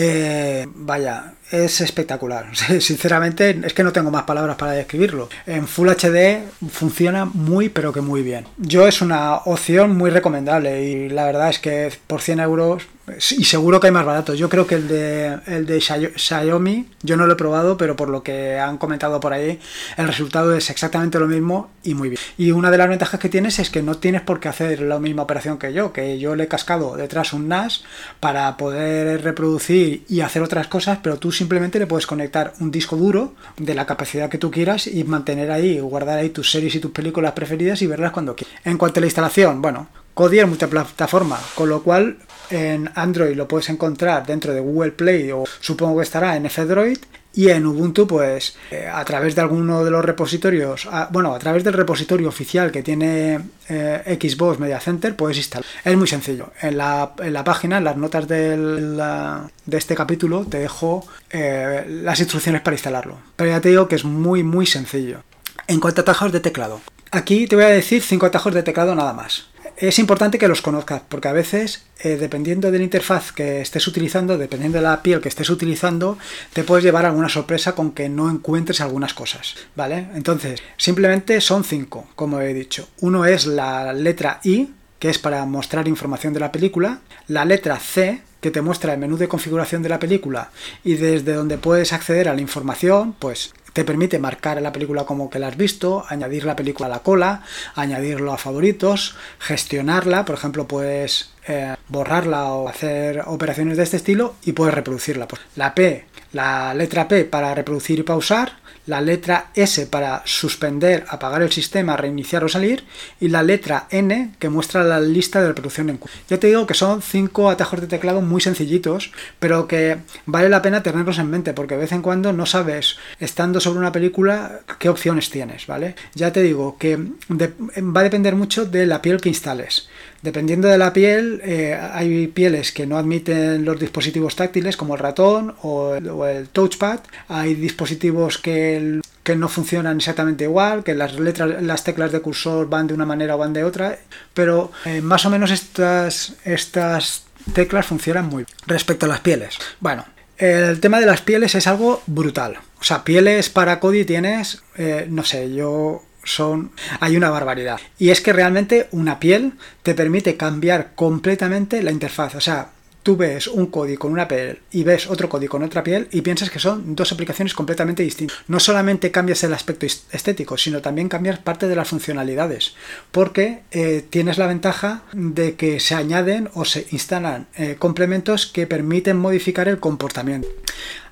eh, 0.00 0.68
vaya, 0.76 1.34
es 1.50 1.80
espectacular. 1.80 2.54
Sinceramente, 2.80 3.58
es 3.64 3.74
que 3.74 3.82
no 3.82 3.92
tengo 3.92 4.12
más 4.12 4.22
palabras 4.22 4.54
para 4.54 4.70
describirlo. 4.70 5.28
En 5.44 5.66
Full 5.66 5.88
HD 5.88 6.42
funciona 6.70 7.24
muy, 7.24 7.68
pero 7.68 7.92
que 7.92 8.00
muy 8.00 8.22
bien. 8.22 8.46
Yo 8.58 8.86
es 8.86 9.02
una 9.02 9.34
opción 9.38 9.96
muy 9.96 10.10
recomendable 10.10 10.84
y 10.84 11.08
la 11.08 11.24
verdad 11.24 11.50
es 11.50 11.58
que 11.58 11.92
por 12.06 12.20
100 12.20 12.38
euros 12.38 12.86
y 13.16 13.44
seguro 13.44 13.80
que 13.80 13.88
hay 13.88 13.92
más 13.92 14.04
baratos. 14.04 14.38
Yo 14.38 14.48
creo 14.48 14.66
que 14.66 14.76
el 14.76 14.88
de, 14.88 15.38
el 15.46 15.66
de 15.66 15.80
Xiaomi, 15.80 16.88
yo 17.02 17.16
no 17.16 17.26
lo 17.26 17.32
he 17.32 17.36
probado, 17.36 17.76
pero 17.76 17.96
por 17.96 18.08
lo 18.08 18.22
que 18.22 18.58
han 18.58 18.78
comentado 18.78 19.20
por 19.20 19.32
ahí, 19.32 19.58
el 19.96 20.06
resultado 20.06 20.54
es 20.54 20.70
exactamente 20.70 21.18
lo 21.18 21.26
mismo 21.26 21.70
y 21.82 21.94
muy 21.94 22.10
bien. 22.10 22.20
Y 22.36 22.50
una 22.50 22.70
de 22.70 22.78
las 22.78 22.88
ventajas 22.88 23.20
que 23.20 23.28
tienes 23.28 23.58
es 23.58 23.70
que 23.70 23.82
no 23.82 23.96
tienes 23.96 24.22
por 24.22 24.40
qué 24.40 24.48
hacer 24.48 24.80
la 24.80 24.98
misma 24.98 25.22
operación 25.22 25.58
que 25.58 25.72
yo, 25.72 25.92
que 25.92 26.18
yo 26.18 26.36
le 26.36 26.44
he 26.44 26.48
cascado 26.48 26.96
detrás 26.96 27.32
un 27.32 27.48
NAS 27.48 27.84
para 28.20 28.56
poder 28.56 29.22
reproducir 29.22 30.04
y 30.08 30.20
hacer 30.20 30.42
otras 30.42 30.68
cosas, 30.68 30.98
pero 31.02 31.18
tú 31.18 31.32
simplemente 31.32 31.78
le 31.78 31.86
puedes 31.86 32.06
conectar 32.06 32.52
un 32.60 32.70
disco 32.70 32.96
duro 32.96 33.34
de 33.56 33.74
la 33.74 33.86
capacidad 33.86 34.28
que 34.28 34.38
tú 34.38 34.50
quieras 34.50 34.86
y 34.86 35.04
mantener 35.04 35.50
ahí, 35.50 35.80
guardar 35.80 36.18
ahí 36.18 36.30
tus 36.30 36.50
series 36.50 36.74
y 36.74 36.80
tus 36.80 36.90
películas 36.90 37.32
preferidas 37.32 37.82
y 37.82 37.86
verlas 37.86 38.12
cuando 38.12 38.34
quieras. 38.34 38.54
En 38.64 38.78
cuanto 38.78 39.00
a 39.00 39.02
la 39.02 39.06
instalación, 39.06 39.62
bueno, 39.62 39.88
Kodi 40.14 40.40
es 40.40 40.48
multiplataforma, 40.48 41.38
con 41.54 41.68
lo 41.68 41.82
cual 41.82 42.16
en 42.50 42.90
Android 42.94 43.36
lo 43.36 43.48
puedes 43.48 43.68
encontrar 43.68 44.26
dentro 44.26 44.52
de 44.52 44.60
Google 44.60 44.92
Play 44.92 45.30
o 45.32 45.44
supongo 45.60 45.98
que 45.98 46.04
estará 46.04 46.36
en 46.36 46.46
F-Droid 46.46 46.98
y 47.34 47.50
en 47.50 47.66
Ubuntu, 47.66 48.06
pues 48.06 48.56
eh, 48.70 48.88
a 48.92 49.04
través 49.04 49.36
de 49.36 49.42
alguno 49.42 49.84
de 49.84 49.92
los 49.92 50.04
repositorios, 50.04 50.88
bueno, 51.10 51.34
a 51.34 51.38
través 51.38 51.62
del 51.62 51.74
repositorio 51.74 52.28
oficial 52.28 52.72
que 52.72 52.82
tiene 52.82 53.38
eh, 53.68 54.18
Xbox 54.20 54.58
Media 54.58 54.80
Center, 54.80 55.14
puedes 55.14 55.36
instalar. 55.36 55.64
Es 55.84 55.96
muy 55.96 56.08
sencillo. 56.08 56.50
En 56.60 56.78
la, 56.78 57.12
en 57.18 57.32
la 57.32 57.44
página, 57.44 57.78
en 57.78 57.84
las 57.84 57.96
notas 57.96 58.26
de 58.26 59.48
este 59.70 59.94
capítulo, 59.94 60.46
te 60.46 60.58
dejo 60.58 61.06
eh, 61.30 61.84
las 62.02 62.18
instrucciones 62.18 62.62
para 62.62 62.74
instalarlo. 62.74 63.18
Pero 63.36 63.50
ya 63.50 63.60
te 63.60 63.68
digo 63.68 63.86
que 63.86 63.96
es 63.96 64.04
muy, 64.04 64.42
muy 64.42 64.66
sencillo. 64.66 65.22
En 65.68 65.80
cuanto 65.80 66.00
a 66.00 66.02
atajos 66.02 66.32
de 66.32 66.40
teclado, 66.40 66.80
aquí 67.12 67.46
te 67.46 67.54
voy 67.54 67.66
a 67.66 67.68
decir 67.68 68.02
cinco 68.02 68.26
atajos 68.26 68.54
de 68.54 68.62
teclado 68.62 68.94
nada 68.94 69.12
más 69.12 69.47
es 69.80 69.98
importante 70.00 70.38
que 70.38 70.48
los 70.48 70.60
conozcas, 70.60 71.02
porque 71.08 71.28
a 71.28 71.32
veces, 71.32 71.84
eh, 72.00 72.16
dependiendo 72.16 72.70
de 72.70 72.78
la 72.78 72.84
interfaz 72.84 73.30
que 73.30 73.60
estés 73.60 73.86
utilizando, 73.86 74.36
dependiendo 74.36 74.78
de 74.78 74.82
la 74.82 75.02
piel 75.02 75.20
que 75.20 75.28
estés 75.28 75.50
utilizando, 75.50 76.18
te 76.52 76.64
puedes 76.64 76.84
llevar 76.84 77.06
alguna 77.06 77.28
sorpresa 77.28 77.76
con 77.76 77.92
que 77.92 78.08
no 78.08 78.28
encuentres 78.28 78.80
algunas 78.80 79.14
cosas, 79.14 79.54
¿vale? 79.76 80.08
Entonces, 80.14 80.60
simplemente 80.76 81.40
son 81.40 81.62
cinco, 81.62 82.08
como 82.16 82.40
he 82.40 82.52
dicho. 82.54 82.88
Uno 83.00 83.24
es 83.24 83.46
la 83.46 83.92
letra 83.92 84.40
I, 84.42 84.70
que 84.98 85.10
es 85.10 85.18
para 85.18 85.44
mostrar 85.46 85.86
información 85.86 86.32
de 86.32 86.40
la 86.40 86.50
película, 86.50 86.98
la 87.28 87.44
letra 87.44 87.78
C, 87.78 88.22
que 88.40 88.50
te 88.50 88.62
muestra 88.62 88.94
el 88.94 89.00
menú 89.00 89.16
de 89.16 89.28
configuración 89.28 89.82
de 89.82 89.88
la 89.88 89.98
película 89.98 90.50
y 90.84 90.94
desde 90.94 91.34
donde 91.34 91.58
puedes 91.58 91.92
acceder 91.92 92.28
a 92.28 92.34
la 92.34 92.40
información, 92.40 93.14
pues 93.18 93.52
te 93.72 93.84
permite 93.84 94.18
marcar 94.18 94.60
la 94.60 94.72
película 94.72 95.04
como 95.04 95.30
que 95.30 95.38
la 95.38 95.48
has 95.48 95.56
visto, 95.56 96.04
añadir 96.08 96.44
la 96.44 96.56
película 96.56 96.86
a 96.86 96.90
la 96.90 96.98
cola, 97.00 97.42
añadirlo 97.74 98.32
a 98.32 98.38
favoritos, 98.38 99.16
gestionarla, 99.38 100.24
por 100.24 100.36
ejemplo, 100.36 100.66
puedes 100.66 101.30
eh, 101.46 101.76
borrarla 101.88 102.44
o 102.52 102.68
hacer 102.68 103.22
operaciones 103.26 103.76
de 103.76 103.84
este 103.84 103.96
estilo 103.96 104.34
y 104.44 104.52
puedes 104.52 104.74
reproducirla. 104.74 105.28
Pues 105.28 105.42
la 105.56 105.74
P, 105.74 106.06
la 106.32 106.74
letra 106.74 107.08
P 107.08 107.24
para 107.24 107.54
reproducir 107.54 107.98
y 107.98 108.02
pausar, 108.02 108.52
la 108.88 109.02
letra 109.02 109.50
S 109.54 109.86
para 109.86 110.22
suspender, 110.24 111.04
apagar 111.08 111.42
el 111.42 111.52
sistema, 111.52 111.96
reiniciar 111.96 112.42
o 112.42 112.48
salir, 112.48 112.84
y 113.20 113.28
la 113.28 113.42
letra 113.42 113.86
N 113.90 114.30
que 114.38 114.48
muestra 114.48 114.82
la 114.82 114.98
lista 114.98 115.42
de 115.42 115.48
reproducción 115.48 115.90
en 115.90 115.98
curso. 115.98 116.16
Ya 116.28 116.38
te 116.38 116.46
digo 116.46 116.66
que 116.66 116.72
son 116.72 117.02
cinco 117.02 117.50
atajos 117.50 117.82
de 117.82 117.86
teclado 117.86 118.22
muy 118.22 118.40
sencillitos, 118.40 119.12
pero 119.38 119.68
que 119.68 119.98
vale 120.24 120.48
la 120.48 120.62
pena 120.62 120.82
tenerlos 120.82 121.18
en 121.18 121.28
mente, 121.28 121.52
porque 121.52 121.74
de 121.74 121.82
vez 121.82 121.92
en 121.92 122.00
cuando 122.00 122.32
no 122.32 122.46
sabes, 122.46 122.96
estando 123.20 123.57
sobre 123.60 123.78
una 123.78 123.92
película, 123.92 124.60
qué 124.78 124.88
opciones 124.88 125.30
tienes, 125.30 125.66
¿vale? 125.66 125.94
Ya 126.14 126.32
te 126.32 126.42
digo 126.42 126.76
que 126.78 126.96
va 126.96 128.00
a 128.00 128.04
depender 128.04 128.34
mucho 128.34 128.66
de 128.66 128.86
la 128.86 129.02
piel 129.02 129.20
que 129.20 129.28
instales. 129.28 129.88
Dependiendo 130.22 130.66
de 130.68 130.78
la 130.78 130.92
piel, 130.92 131.40
eh, 131.44 131.74
hay 131.74 132.26
pieles 132.26 132.72
que 132.72 132.86
no 132.86 132.98
admiten 132.98 133.64
los 133.64 133.78
dispositivos 133.78 134.34
táctiles 134.34 134.76
como 134.76 134.94
el 134.94 135.00
ratón 135.00 135.54
o 135.62 135.94
el, 135.94 136.48
touchpad. 136.48 137.00
Hay 137.28 137.54
dispositivos 137.54 138.38
que, 138.38 139.00
que, 139.22 139.36
no 139.36 139.48
funcionan 139.48 139.98
exactamente 139.98 140.44
igual, 140.44 140.82
que 140.82 140.94
las 140.94 141.18
letras, 141.18 141.62
las 141.62 141.84
teclas 141.84 142.10
de 142.10 142.20
cursor 142.20 142.68
van 142.68 142.88
de 142.88 142.94
una 142.94 143.06
manera 143.06 143.36
o 143.36 143.38
van 143.38 143.52
de 143.52 143.62
otra, 143.62 143.98
pero 144.34 144.72
eh, 144.84 145.00
más 145.00 145.24
o 145.24 145.30
menos 145.30 145.52
estas, 145.52 146.34
estas 146.44 147.24
teclas 147.52 147.86
funcionan 147.86 148.26
muy 148.26 148.44
bien. 148.44 148.56
Respecto 148.66 149.06
a 149.06 149.08
las 149.08 149.20
pieles, 149.20 149.56
bueno, 149.78 150.04
el 150.38 150.80
tema 150.80 151.00
de 151.00 151.06
las 151.06 151.20
pieles 151.20 151.54
es 151.54 151.66
algo 151.66 152.02
brutal. 152.06 152.58
O 152.80 152.84
sea, 152.84 153.04
pieles 153.04 153.50
para 153.50 153.80
Kodi 153.80 154.04
tienes, 154.04 154.62
eh, 154.76 155.06
no 155.10 155.24
sé, 155.24 155.52
yo 155.52 156.02
son 156.24 156.72
hay 157.00 157.16
una 157.16 157.30
barbaridad 157.30 157.80
y 157.98 158.10
es 158.10 158.20
que 158.20 158.34
realmente 158.34 158.88
una 158.90 159.18
piel 159.18 159.54
te 159.82 159.94
permite 159.94 160.36
cambiar 160.36 160.94
completamente 160.94 161.82
la 161.82 161.90
interfaz 161.90 162.34
o 162.34 162.40
sea 162.40 162.68
tú 163.08 163.16
ves 163.16 163.46
un 163.46 163.68
código 163.68 164.00
con 164.00 164.12
una 164.12 164.28
piel 164.28 164.58
y 164.70 164.82
ves 164.82 165.06
otro 165.06 165.30
código 165.30 165.52
con 165.52 165.62
otra 165.62 165.82
piel 165.82 166.08
y 166.10 166.20
piensas 166.20 166.50
que 166.50 166.58
son 166.58 166.94
dos 166.94 167.10
aplicaciones 167.10 167.54
completamente 167.54 168.02
distintas. 168.02 168.36
No 168.48 168.60
solamente 168.60 169.10
cambias 169.10 169.42
el 169.44 169.54
aspecto 169.54 169.86
estético, 169.86 170.58
sino 170.58 170.82
también 170.82 171.08
cambias 171.08 171.38
parte 171.38 171.68
de 171.68 171.74
las 171.74 171.88
funcionalidades, 171.88 172.74
porque 173.10 173.62
eh, 173.70 174.04
tienes 174.10 174.36
la 174.36 174.46
ventaja 174.46 175.04
de 175.14 175.54
que 175.54 175.80
se 175.80 175.94
añaden 175.94 176.50
o 176.52 176.66
se 176.66 176.86
instalan 176.90 177.46
eh, 177.56 177.76
complementos 177.78 178.44
que 178.46 178.66
permiten 178.66 179.16
modificar 179.16 179.68
el 179.68 179.80
comportamiento. 179.80 180.48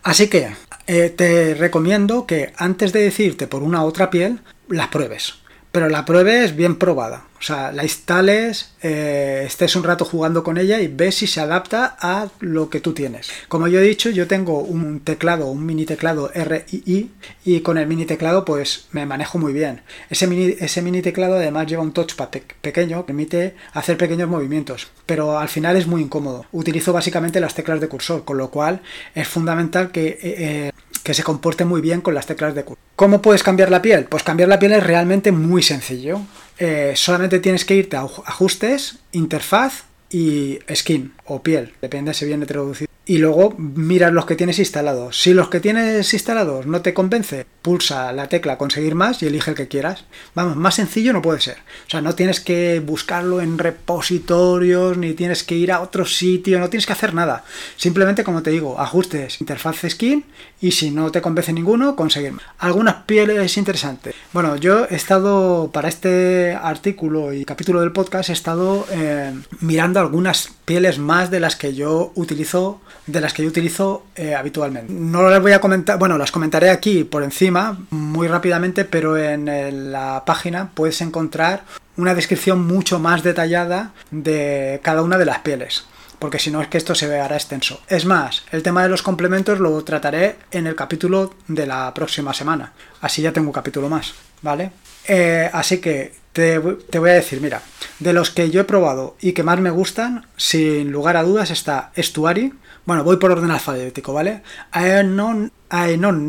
Así 0.03 0.29
que 0.29 0.51
eh, 0.87 1.09
te 1.09 1.55
recomiendo 1.55 2.27
que 2.27 2.53
antes 2.59 2.93
de 2.93 3.01
decirte 3.01 3.47
por 3.47 3.63
una 3.63 3.83
otra 3.85 4.11
piel, 4.11 4.41
las 4.69 4.89
pruebes. 4.89 5.46
Pero 5.77 5.91
la 5.91 6.07
pruebes 6.07 6.57
bien 6.57 6.77
probada. 6.77 7.27
O 7.39 7.43
sea, 7.43 7.71
la 7.71 7.83
instales, 7.83 8.73
eh, 8.83 9.45
estés 9.47 9.77
un 9.77 9.85
rato 9.85 10.07
jugando 10.07 10.43
con 10.43 10.57
ella 10.57 10.81
y 10.81 10.89
ves 10.89 11.17
si 11.17 11.27
se 11.27 11.39
adapta 11.39 11.99
a 12.01 12.29
lo 12.41 12.71
que 12.71 12.81
tú 12.81 12.95
tienes. 12.95 13.29
Como 13.49 13.69
yo 13.69 13.79
he 13.79 13.83
dicho, 13.83 14.09
yo 14.09 14.27
tengo 14.27 14.61
un 14.61 15.01
teclado, 15.01 15.49
un 15.49 15.67
mini 15.67 15.85
teclado 15.85 16.31
RII 16.35 17.11
y 17.45 17.61
con 17.61 17.77
el 17.77 17.87
mini 17.87 18.07
teclado 18.07 18.47
pues 18.47 18.87
me 18.93 19.05
manejo 19.05 19.37
muy 19.39 19.53
bien. 19.53 19.83
Ese 20.09 20.27
mini, 20.27 20.55
ese 20.59 20.81
mini 20.81 21.03
teclado 21.03 21.35
además 21.35 21.67
lleva 21.67 21.83
un 21.83 21.93
touchpad 21.93 22.31
pequeño 22.63 23.03
que 23.03 23.09
permite 23.09 23.55
hacer 23.75 23.99
pequeños 23.99 24.31
movimientos, 24.31 24.89
pero 25.05 25.39
al 25.39 25.51
final 25.51 25.77
es 25.77 25.87
muy 25.87 26.01
incómodo. 26.01 26.47
Utilizo 26.53 26.95
básicamente 26.95 27.39
las 27.39 27.55
teclas 27.55 27.83
de 27.83 27.89
cursor, 27.89 28.25
con 28.25 28.39
lo 28.39 28.51
cual 28.51 28.81
es 29.15 29.29
fundamental 29.29 29.91
que... 29.91 30.07
Eh, 30.07 30.19
eh, 30.23 30.73
que 31.07 31.15
se 31.15 31.23
comporte 31.23 31.65
muy 31.65 31.81
bien 31.81 32.01
con 32.01 32.15
las 32.15 32.27
teclas 32.27 32.57
de 32.57 32.65
cursor. 32.65 32.83
¿Cómo 32.97 33.23
puedes 33.23 33.45
cambiar 33.45 33.71
la 33.71 33.81
piel? 33.81 34.07
Pues 34.07 34.25
cambiar 34.25 34.49
la 34.49 34.59
piel 34.59 34.73
es 34.73 34.83
realmente 34.83 35.31
muy 35.31 35.63
sencillo. 35.63 36.21
Eh, 36.59 36.95
solamente 36.97 37.39
tienes 37.39 37.65
que 37.65 37.77
irte 37.77 37.97
a 37.97 38.01
ajustes, 38.01 38.99
interfaz 39.13 39.85
y 40.11 40.59
skin 40.75 41.13
o 41.27 41.45
piel, 41.45 41.75
depende 41.81 42.13
si 42.13 42.25
viene 42.25 42.45
traducido 42.45 42.91
y 43.09 43.19
luego 43.19 43.55
miras 43.57 44.13
los 44.13 44.27
que 44.27 44.35
tienes 44.35 44.59
instalados. 44.59 45.23
Si 45.23 45.33
los 45.33 45.49
que 45.49 45.61
tienes 45.61 46.13
instalados 46.13 46.67
no 46.67 46.83
te 46.83 46.93
convence, 46.93 47.47
pulsa 47.63 48.13
la 48.13 48.29
tecla 48.29 48.59
conseguir 48.59 48.97
más 48.97 49.23
y 49.23 49.27
elige 49.27 49.53
el 49.53 49.57
que 49.57 49.69
quieras. 49.69 50.05
Vamos, 50.35 50.57
más 50.57 50.75
sencillo 50.75 51.13
no 51.13 51.23
puede 51.23 51.41
ser. 51.41 51.59
O 51.87 51.91
sea, 51.91 52.01
no 52.01 52.17
tienes 52.17 52.41
que 52.41 52.83
buscarlo 52.85 53.41
en 53.41 53.59
repositorios, 53.59 54.99
ni 54.99 55.15
tienes 55.15 55.45
que 55.45 55.55
ir 55.55 55.71
a 55.71 55.83
otro 55.83 56.05
sitio, 56.05 56.59
no 56.59 56.69
tienes 56.69 56.85
que 56.85 56.95
hacer 56.95 57.15
nada. 57.15 57.45
Simplemente, 57.77 58.25
como 58.25 58.43
te 58.43 58.51
digo, 58.51 58.81
ajustes, 58.81 59.41
interfaz 59.41 59.83
skin 59.89 60.25
y 60.61 60.73
si 60.73 60.91
no 60.91 61.13
te 61.13 61.23
convence 61.23 61.53
ninguno, 61.53 61.95
conseguir 61.95 62.33
más. 62.33 62.45
Algunas 62.59 63.05
pieles 63.05 63.57
interesantes. 63.57 64.17
Bueno, 64.33 64.57
yo 64.57 64.87
he 64.91 64.97
estado, 64.97 65.71
para 65.73 65.89
este 65.89 66.59
artículo 66.61 67.33
y 67.33 67.45
capítulo 67.45 67.83
del 67.83 67.93
podcast, 67.93 68.31
he 68.31 68.33
estado 68.33 68.85
eh, 68.91 69.33
mirando 69.61 70.01
algunas 70.01 70.51
pieles 70.65 70.99
más 70.99 71.31
de 71.31 71.39
las 71.39 71.55
que 71.55 71.75
yo 71.75 72.11
utilizo 72.17 72.81
de 73.07 73.21
las 73.21 73.33
que 73.33 73.43
yo 73.43 73.49
utilizo 73.49 74.07
eh, 74.17 74.35
habitualmente. 74.35 74.93
No 74.93 75.29
las 75.29 75.41
voy 75.41 75.53
a 75.53 75.61
comentar, 75.61 75.99
bueno, 75.99 76.19
las 76.19 76.33
comentaré 76.33 76.71
aquí 76.71 77.05
por 77.05 77.23
encima 77.23 77.79
muy 77.91 78.29
rápidamente, 78.29 78.85
pero 78.85 79.17
en 79.17 79.93
la 79.93 80.25
página 80.27 80.71
puedes 80.75 81.01
encontrar 81.01 81.65
una 81.97 82.15
descripción 82.15 82.67
mucho 82.67 82.99
más 82.99 83.23
detallada 83.23 83.93
de 84.11 84.81
cada 84.83 85.03
una 85.03 85.19
de 85.19 85.25
las 85.25 85.39
pieles 85.41 85.87
porque 86.19 86.39
si 86.39 86.51
no 86.51 86.63
es 86.63 86.69
que 86.69 86.79
esto 86.79 86.95
se 86.95 87.19
hará 87.19 87.37
extenso. 87.37 87.81
Es 87.89 88.05
más, 88.05 88.45
el 88.51 88.63
tema 88.63 88.83
de 88.83 88.89
los 88.89 89.03
complementos 89.03 89.61
lo 89.61 89.83
trataré 89.85 90.37
en 90.51 90.67
el 90.67 90.75
capítulo 90.75 91.35
de 91.47 91.67
la 91.67 91.93
próxima 91.93 92.33
semana. 92.33 92.73
Así 93.01 93.23
ya 93.23 93.33
tengo 93.33 93.49
un 93.49 93.53
capítulo 93.53 93.89
más, 93.89 94.15
¿vale? 94.43 94.71
Eh, 95.07 95.49
así 95.53 95.79
que 95.79 96.15
te, 96.33 96.59
te, 96.91 96.99
voy 96.99 97.11
a 97.11 97.15
decir, 97.15 97.41
mira, 97.41 97.63
de 97.99 98.13
los 98.13 98.31
que 98.31 98.51
yo 98.51 98.61
he 98.61 98.65
probado 98.65 99.17
y 99.21 99.33
que 99.33 99.43
más 99.43 99.61
me 99.61 99.71
gustan, 99.71 100.27
sin 100.37 100.91
lugar 100.91 101.17
a 101.17 101.23
dudas 101.23 101.51
está 101.51 101.91
Estuary, 101.95 102.53
bueno, 102.87 103.03
voy 103.03 103.17
por 103.17 103.33
orden 103.33 103.51
alfabético, 103.51 104.13
¿vale? 104.13 104.43
Aenon, 104.71 105.51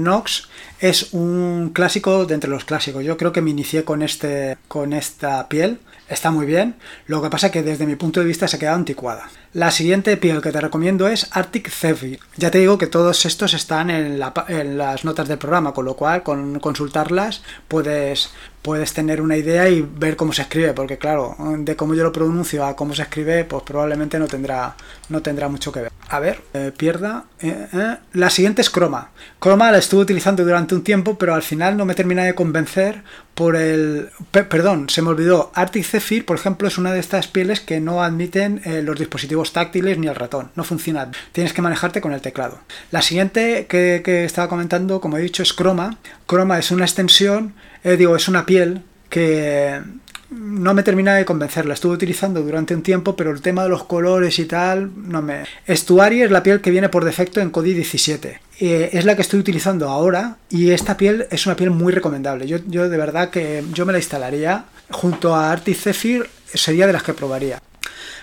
Nox 0.03 0.49
es 0.79 1.13
un 1.13 1.69
clásico 1.71 2.25
de 2.25 2.33
entre 2.33 2.49
los 2.49 2.65
clásicos. 2.65 3.05
Yo 3.05 3.15
creo 3.15 3.31
que 3.31 3.41
me 3.41 3.51
inicié 3.51 3.83
con, 3.83 4.01
este, 4.01 4.57
con 4.67 4.91
esta 4.93 5.47
piel. 5.49 5.79
Está 6.09 6.31
muy 6.31 6.47
bien. 6.47 6.75
Lo 7.05 7.21
que 7.21 7.29
pasa 7.29 7.47
es 7.47 7.53
que 7.53 7.61
desde 7.61 7.85
mi 7.85 7.95
punto 7.95 8.21
de 8.21 8.25
vista 8.25 8.47
se 8.47 8.55
ha 8.55 8.59
quedado 8.59 8.77
anticuada. 8.77 9.29
La 9.53 9.69
siguiente 9.69 10.17
piel 10.17 10.41
que 10.41 10.51
te 10.51 10.59
recomiendo 10.59 11.07
es 11.07 11.27
Arctic 11.31 11.69
Zephyr. 11.69 12.19
Ya 12.37 12.49
te 12.49 12.57
digo 12.57 12.79
que 12.79 12.87
todos 12.87 13.25
estos 13.25 13.53
están 13.53 13.91
en, 13.91 14.17
las 14.17 15.05
notas 15.05 15.27
del 15.27 15.37
programa, 15.37 15.73
con 15.73 15.85
lo 15.85 15.95
cual 15.95 16.23
con 16.23 16.59
consultarlas 16.59 17.43
puedes, 17.67 18.31
puedes 18.63 18.93
tener 18.93 19.21
una 19.21 19.37
idea 19.37 19.69
y 19.69 19.81
ver 19.81 20.15
cómo 20.15 20.33
se 20.33 20.43
escribe, 20.43 20.73
porque 20.73 20.97
claro, 20.97 21.35
de 21.59 21.75
cómo 21.75 21.93
yo 21.93 22.03
lo 22.03 22.13
pronuncio 22.13 22.65
a 22.65 22.75
cómo 22.75 22.95
se 22.95 23.03
escribe, 23.03 23.43
pues 23.43 23.63
probablemente 23.63 24.17
no 24.17 24.27
tendrá, 24.27 24.75
no 25.09 25.21
tendrá 25.21 25.49
mucho 25.49 25.71
que 25.71 25.81
ver. 25.81 25.96
A 26.09 26.19
ver, 26.19 26.41
eh, 26.53 26.71
pierda. 26.75 27.25
Eh, 27.41 27.67
eh. 27.73 27.97
La 28.13 28.29
siguiente 28.29 28.61
es 28.61 28.71
Chroma. 28.71 29.11
Chroma 29.41 29.71
la 29.71 29.77
estuve 29.77 30.03
utilizando 30.03 30.43
durante 30.43 30.73
un 30.73 30.83
tiempo, 30.83 31.17
pero 31.17 31.33
al 31.33 31.43
final 31.43 31.75
no 31.75 31.85
me 31.85 31.95
termina 31.95 32.23
de 32.23 32.33
convencer 32.33 33.03
por 33.35 33.57
el... 33.57 34.09
perdón, 34.31 34.89
se 34.89 35.01
me 35.01 35.09
olvidó. 35.09 35.51
Arctic 35.53 35.83
Zephyr, 35.83 36.25
por 36.25 36.37
ejemplo, 36.37 36.67
es 36.67 36.77
una 36.77 36.93
de 36.93 36.99
estas 36.99 37.27
pieles 37.27 37.59
que 37.59 37.81
no 37.81 38.01
admiten 38.01 38.61
los 38.83 38.97
dispositivos 38.97 39.53
táctiles 39.53 39.97
ni 39.97 40.07
el 40.07 40.15
ratón. 40.15 40.49
No 40.55 40.63
funciona. 40.63 41.11
Tienes 41.33 41.53
que 41.53 41.61
manejarte 41.61 42.01
con 42.01 42.13
el 42.13 42.21
teclado. 42.21 42.59
La 42.89 43.01
siguiente 43.01 43.67
que, 43.67 44.25
estaba 44.25 44.47
comentando, 44.47 45.01
como 45.01 45.17
he 45.17 45.21
dicho, 45.21 45.43
es 45.43 45.55
Chroma. 45.55 45.97
Chroma 46.27 46.57
es 46.57 46.71
una 46.71 46.85
extensión, 46.85 47.53
digo, 47.83 48.15
es 48.15 48.27
una 48.27 48.45
piel 48.45 48.81
que 49.09 49.81
no 50.29 50.73
me 50.73 50.83
termina 50.83 51.15
de 51.15 51.25
convencer. 51.25 51.65
La 51.65 51.73
estuve 51.73 51.93
utilizando 51.93 52.41
durante 52.41 52.75
un 52.75 52.83
tiempo, 52.83 53.15
pero 53.15 53.31
el 53.31 53.41
tema 53.41 53.63
de 53.63 53.69
los 53.69 53.83
colores 53.83 54.39
y 54.39 54.45
tal, 54.45 54.91
no 55.09 55.21
me. 55.21 55.45
Estuary 55.65 56.23
es 56.23 56.31
la 56.31 56.43
piel 56.43 56.61
que 56.61 56.71
viene 56.71 56.89
por 56.89 57.05
defecto 57.05 57.39
en 57.39 57.49
Kodi 57.49 57.73
17. 57.73 58.39
Eh, 58.59 58.89
es 58.93 59.05
la 59.05 59.15
que 59.15 59.21
estoy 59.21 59.39
utilizando 59.39 59.89
ahora 59.89 60.37
y 60.49 60.71
esta 60.71 60.97
piel 60.97 61.27
es 61.29 61.45
una 61.45 61.55
piel 61.55 61.71
muy 61.71 61.93
recomendable. 61.93 62.47
Yo, 62.47 62.57
yo 62.67 62.89
de 62.89 62.97
verdad 62.97 63.29
que 63.29 63.63
yo 63.73 63.85
me 63.85 63.93
la 63.93 63.99
instalaría 63.99 64.65
junto 64.89 65.35
a 65.35 65.51
Arctic 65.51 65.77
Zephyr, 65.77 66.29
sería 66.53 66.87
de 66.87 66.93
las 66.93 67.03
que 67.03 67.13
probaría. 67.13 67.61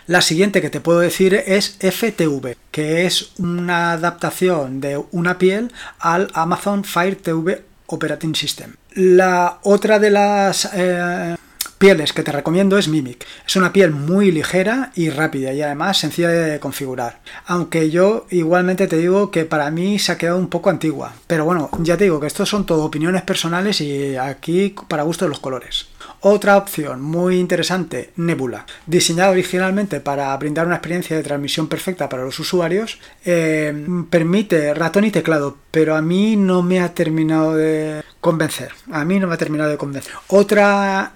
La 0.07 0.21
siguiente 0.21 0.61
que 0.61 0.69
te 0.69 0.81
puedo 0.81 1.01
decir 1.01 1.35
es 1.35 1.79
FTV, 1.81 2.57
que 2.71 3.07
es 3.07 3.31
una 3.39 3.93
adaptación 3.93 4.81
de 4.81 5.03
una 5.13 5.39
piel 5.39 5.73
al 5.99 6.31
Amazon 6.35 6.85
Fire 6.85 7.17
TV 7.17 7.63
Operating 7.87 8.35
System. 8.35 8.75
La 8.93 9.61
otra 9.63 9.99
de 9.99 10.11
las 10.11 10.69
eh, 10.75 11.37
pieles 11.79 12.13
que 12.13 12.23
te 12.23 12.33
recomiendo 12.33 12.79
es 12.79 12.89
Mimic. 12.89 13.27
Es 13.47 13.57
una 13.57 13.73
piel 13.73 13.91
muy 13.91 14.31
ligera 14.31 14.93
y 14.95 15.11
rápida 15.11 15.53
y 15.53 15.63
además 15.63 15.99
sencilla 15.99 16.29
de 16.29 16.61
configurar. 16.61 17.21
Aunque 17.47 17.91
yo 17.91 18.27
igualmente 18.31 18.87
te 18.87 18.97
digo 18.97 19.31
que 19.31 19.45
para 19.45 19.71
mí 19.71 19.99
se 19.99 20.13
ha 20.13 20.19
quedado 20.19 20.39
un 20.39 20.49
poco 20.49 20.71
antigua. 20.71 21.15
Pero 21.27 21.45
bueno, 21.45 21.71
ya 21.81 21.97
te 21.97 22.05
digo 22.05 22.21
que 22.21 22.27
estos 22.27 22.49
son 22.49 22.67
todo 22.67 22.85
opiniones 22.85 23.23
personales 23.23 23.81
y 23.81 24.17
aquí 24.17 24.75
para 24.89 25.03
gusto 25.03 25.25
de 25.25 25.31
los 25.31 25.41
colores. 25.41 25.89
Otra 26.21 26.57
opción 26.57 27.03
muy 27.03 27.37
interesante, 27.37 28.13
Nebula. 28.17 28.65
Diseñada 28.87 29.31
originalmente 29.31 30.01
para 30.01 30.37
brindar 30.37 30.67
una 30.67 30.77
experiencia 30.77 31.17
de 31.17 31.23
transmisión 31.23 31.67
perfecta 31.69 32.09
para 32.09 32.25
los 32.25 32.39
usuarios, 32.39 32.99
eh, 33.25 33.75
permite 34.09 34.73
ratón 34.73 35.05
y 35.05 35.11
teclado, 35.11 35.59
pero 35.71 35.97
a 35.97 36.03
mí 36.03 36.37
no 36.37 36.63
me 36.63 36.81
ha 36.81 36.95
terminado 36.95 37.55
de 37.55 38.03
convencer. 38.21 38.73
A 38.91 39.05
mí 39.05 39.21
no 39.21 39.27
me 39.27 39.35
ha 39.35 39.39
terminado 39.39 39.71
de 39.71 39.77
convencer. 39.77 40.15
Otra 40.29 41.13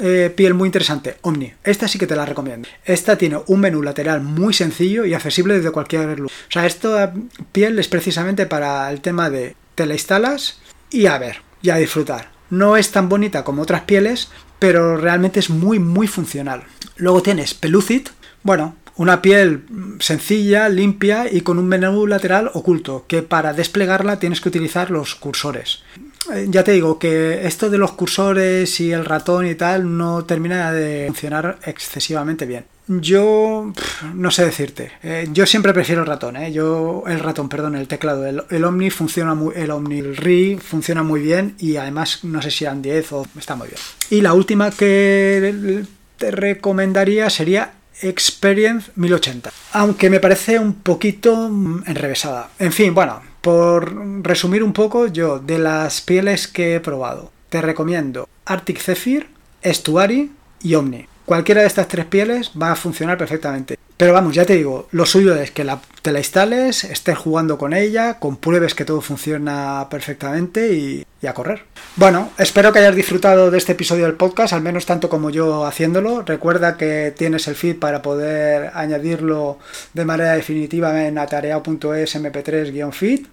eh, 0.00 0.32
piel 0.34 0.54
muy 0.54 0.68
interesante, 0.68 1.16
Omni. 1.22 1.52
Esta 1.64 1.88
sí 1.88 1.98
que 1.98 2.06
te 2.06 2.16
la 2.16 2.26
recomiendo. 2.26 2.68
Esta 2.84 3.16
tiene 3.16 3.40
un 3.46 3.60
menú 3.60 3.82
lateral 3.82 4.20
muy 4.20 4.54
sencillo 4.54 5.04
y 5.04 5.14
accesible 5.14 5.54
desde 5.54 5.70
cualquier 5.70 6.18
lugar. 6.18 6.36
O 6.48 6.52
sea, 6.52 6.66
esta 6.66 7.12
piel 7.52 7.78
es 7.78 7.88
precisamente 7.88 8.46
para 8.46 8.90
el 8.90 9.00
tema 9.00 9.30
de 9.30 9.56
te 9.74 9.86
la 9.86 9.94
instalas 9.94 10.60
y 10.90 11.06
a 11.06 11.18
ver, 11.18 11.42
y 11.62 11.70
a 11.70 11.76
disfrutar. 11.76 12.30
No 12.50 12.76
es 12.76 12.90
tan 12.90 13.08
bonita 13.08 13.44
como 13.44 13.62
otras 13.62 13.82
pieles, 13.82 14.28
pero 14.58 14.96
realmente 14.96 15.40
es 15.40 15.50
muy, 15.50 15.78
muy 15.78 16.06
funcional. 16.06 16.64
Luego 16.96 17.22
tienes 17.22 17.54
Pelucid. 17.54 18.08
Bueno, 18.42 18.76
una 18.96 19.22
piel 19.22 19.64
sencilla, 20.00 20.68
limpia 20.68 21.30
y 21.30 21.42
con 21.42 21.58
un 21.58 21.68
menú 21.68 22.06
lateral 22.06 22.50
oculto, 22.52 23.04
que 23.06 23.22
para 23.22 23.52
desplegarla 23.52 24.18
tienes 24.18 24.40
que 24.40 24.48
utilizar 24.48 24.90
los 24.90 25.14
cursores. 25.14 25.84
Ya 26.48 26.64
te 26.64 26.72
digo 26.72 26.98
que 26.98 27.46
esto 27.46 27.70
de 27.70 27.78
los 27.78 27.92
cursores 27.92 28.80
y 28.80 28.92
el 28.92 29.04
ratón 29.04 29.46
y 29.46 29.54
tal 29.54 29.96
no 29.96 30.24
termina 30.24 30.72
de 30.72 31.06
funcionar 31.06 31.58
excesivamente 31.64 32.46
bien. 32.46 32.64
Yo 32.88 33.72
no 34.14 34.30
sé 34.30 34.46
decirte. 34.46 34.92
Eh, 35.02 35.28
yo 35.30 35.46
siempre 35.46 35.74
prefiero 35.74 36.00
el 36.00 36.06
ratón, 36.06 36.36
¿eh? 36.36 36.52
Yo 36.52 37.04
el 37.06 37.20
ratón, 37.20 37.48
perdón, 37.48 37.76
el 37.76 37.86
teclado. 37.86 38.26
El, 38.26 38.64
Omni 38.64 38.88
funciona 38.90 39.34
muy, 39.34 39.54
el 39.56 39.70
Omni 39.70 40.00
RI 40.00 40.58
funciona 40.58 41.02
muy 41.02 41.20
bien 41.20 41.54
y 41.58 41.76
además 41.76 42.20
no 42.24 42.40
sé 42.40 42.50
si 42.50 42.64
eran 42.64 42.80
10 42.80 43.12
o 43.12 43.26
está 43.38 43.56
muy 43.56 43.68
bien. 43.68 43.80
Y 44.08 44.22
la 44.22 44.32
última 44.32 44.70
que 44.70 45.84
te 46.16 46.30
recomendaría 46.30 47.28
sería 47.28 47.72
Experience 48.00 48.90
1080. 48.94 49.50
Aunque 49.72 50.08
me 50.08 50.20
parece 50.20 50.58
un 50.58 50.74
poquito 50.74 51.46
enrevesada. 51.84 52.50
En 52.58 52.72
fin, 52.72 52.94
bueno, 52.94 53.20
por 53.40 53.94
resumir 54.22 54.62
un 54.62 54.72
poco, 54.72 55.06
yo 55.06 55.38
de 55.38 55.58
las 55.58 56.00
pieles 56.00 56.48
que 56.48 56.74
he 56.74 56.80
probado, 56.80 57.30
te 57.48 57.60
recomiendo 57.60 58.28
Arctic 58.44 58.80
Zephyr, 58.80 59.28
Estuary 59.62 60.32
y 60.62 60.74
Omni. 60.74 61.06
Cualquiera 61.24 61.60
de 61.60 61.66
estas 61.66 61.88
tres 61.88 62.06
pieles 62.06 62.52
va 62.60 62.72
a 62.72 62.76
funcionar 62.76 63.18
perfectamente. 63.18 63.78
Pero 63.98 64.12
vamos, 64.12 64.34
ya 64.34 64.46
te 64.46 64.54
digo, 64.54 64.88
lo 64.92 65.04
suyo 65.04 65.34
es 65.34 65.50
que 65.50 65.64
la, 65.64 65.80
te 66.02 66.12
la 66.12 66.20
instales, 66.20 66.84
estés 66.84 67.18
jugando 67.18 67.58
con 67.58 67.74
ella, 67.74 68.18
compruebes 68.18 68.74
que 68.74 68.84
todo 68.84 69.00
funciona 69.00 69.88
perfectamente 69.90 70.72
y, 70.72 71.04
y, 71.20 71.26
a 71.26 71.34
correr. 71.34 71.64
Bueno, 71.96 72.30
espero 72.38 72.72
que 72.72 72.78
hayas 72.78 72.94
disfrutado 72.94 73.50
de 73.50 73.58
este 73.58 73.72
episodio 73.72 74.04
del 74.04 74.14
podcast, 74.14 74.52
al 74.52 74.62
menos 74.62 74.86
tanto 74.86 75.08
como 75.08 75.30
yo 75.30 75.64
haciéndolo. 75.64 76.22
Recuerda 76.22 76.76
que 76.76 77.12
tienes 77.16 77.48
el 77.48 77.54
feed 77.54 77.78
para 77.78 78.02
poder 78.02 78.70
añadirlo 78.74 79.58
de 79.94 80.04
manera 80.04 80.32
definitiva 80.32 81.06
en 81.06 81.18
atareado.es 81.18 82.16
mp3-feed. 82.16 83.26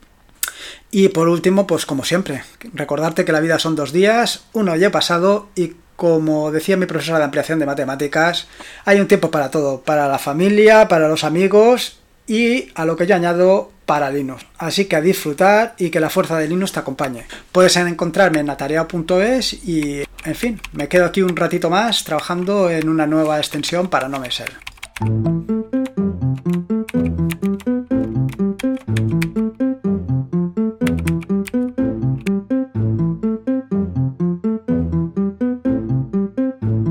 Y 0.91 1.09
por 1.09 1.27
último, 1.27 1.67
pues 1.67 1.85
como 1.85 2.03
siempre, 2.03 2.43
recordarte 2.73 3.25
que 3.25 3.31
la 3.31 3.39
vida 3.39 3.59
son 3.59 3.75
dos 3.75 3.91
días, 3.91 4.45
uno 4.53 4.75
ya 4.75 4.91
pasado 4.91 5.49
y 5.55 5.75
como 5.95 6.51
decía 6.51 6.77
mi 6.77 6.85
profesora 6.85 7.19
de 7.19 7.25
ampliación 7.25 7.59
de 7.59 7.65
matemáticas, 7.65 8.47
hay 8.83 8.99
un 8.99 9.07
tiempo 9.07 9.31
para 9.31 9.49
todo, 9.49 9.81
para 9.81 10.07
la 10.07 10.19
familia, 10.19 10.87
para 10.87 11.07
los 11.07 11.23
amigos 11.23 11.99
y 12.27 12.69
a 12.75 12.85
lo 12.85 12.95
que 12.95 13.07
yo 13.07 13.15
añado 13.15 13.71
para 13.85 14.11
Linux. 14.11 14.45
Así 14.57 14.85
que 14.85 14.95
a 14.95 15.01
disfrutar 15.01 15.75
y 15.77 15.89
que 15.89 15.99
la 15.99 16.09
fuerza 16.09 16.37
de 16.37 16.47
Linux 16.47 16.71
te 16.71 16.79
acompañe. 16.79 17.25
Puedes 17.51 17.75
encontrarme 17.77 18.39
en 18.39 18.49
atareado.es 18.49 19.53
y, 19.65 20.03
en 20.25 20.35
fin, 20.35 20.61
me 20.73 20.87
quedo 20.87 21.05
aquí 21.05 21.21
un 21.21 21.35
ratito 21.35 21.69
más 21.69 22.03
trabajando 22.03 22.69
en 22.69 22.89
una 22.89 23.07
nueva 23.07 23.37
extensión 23.37 23.87
para 23.87 24.09
no 24.09 24.19
me 24.19 24.31
ser. 24.31 24.51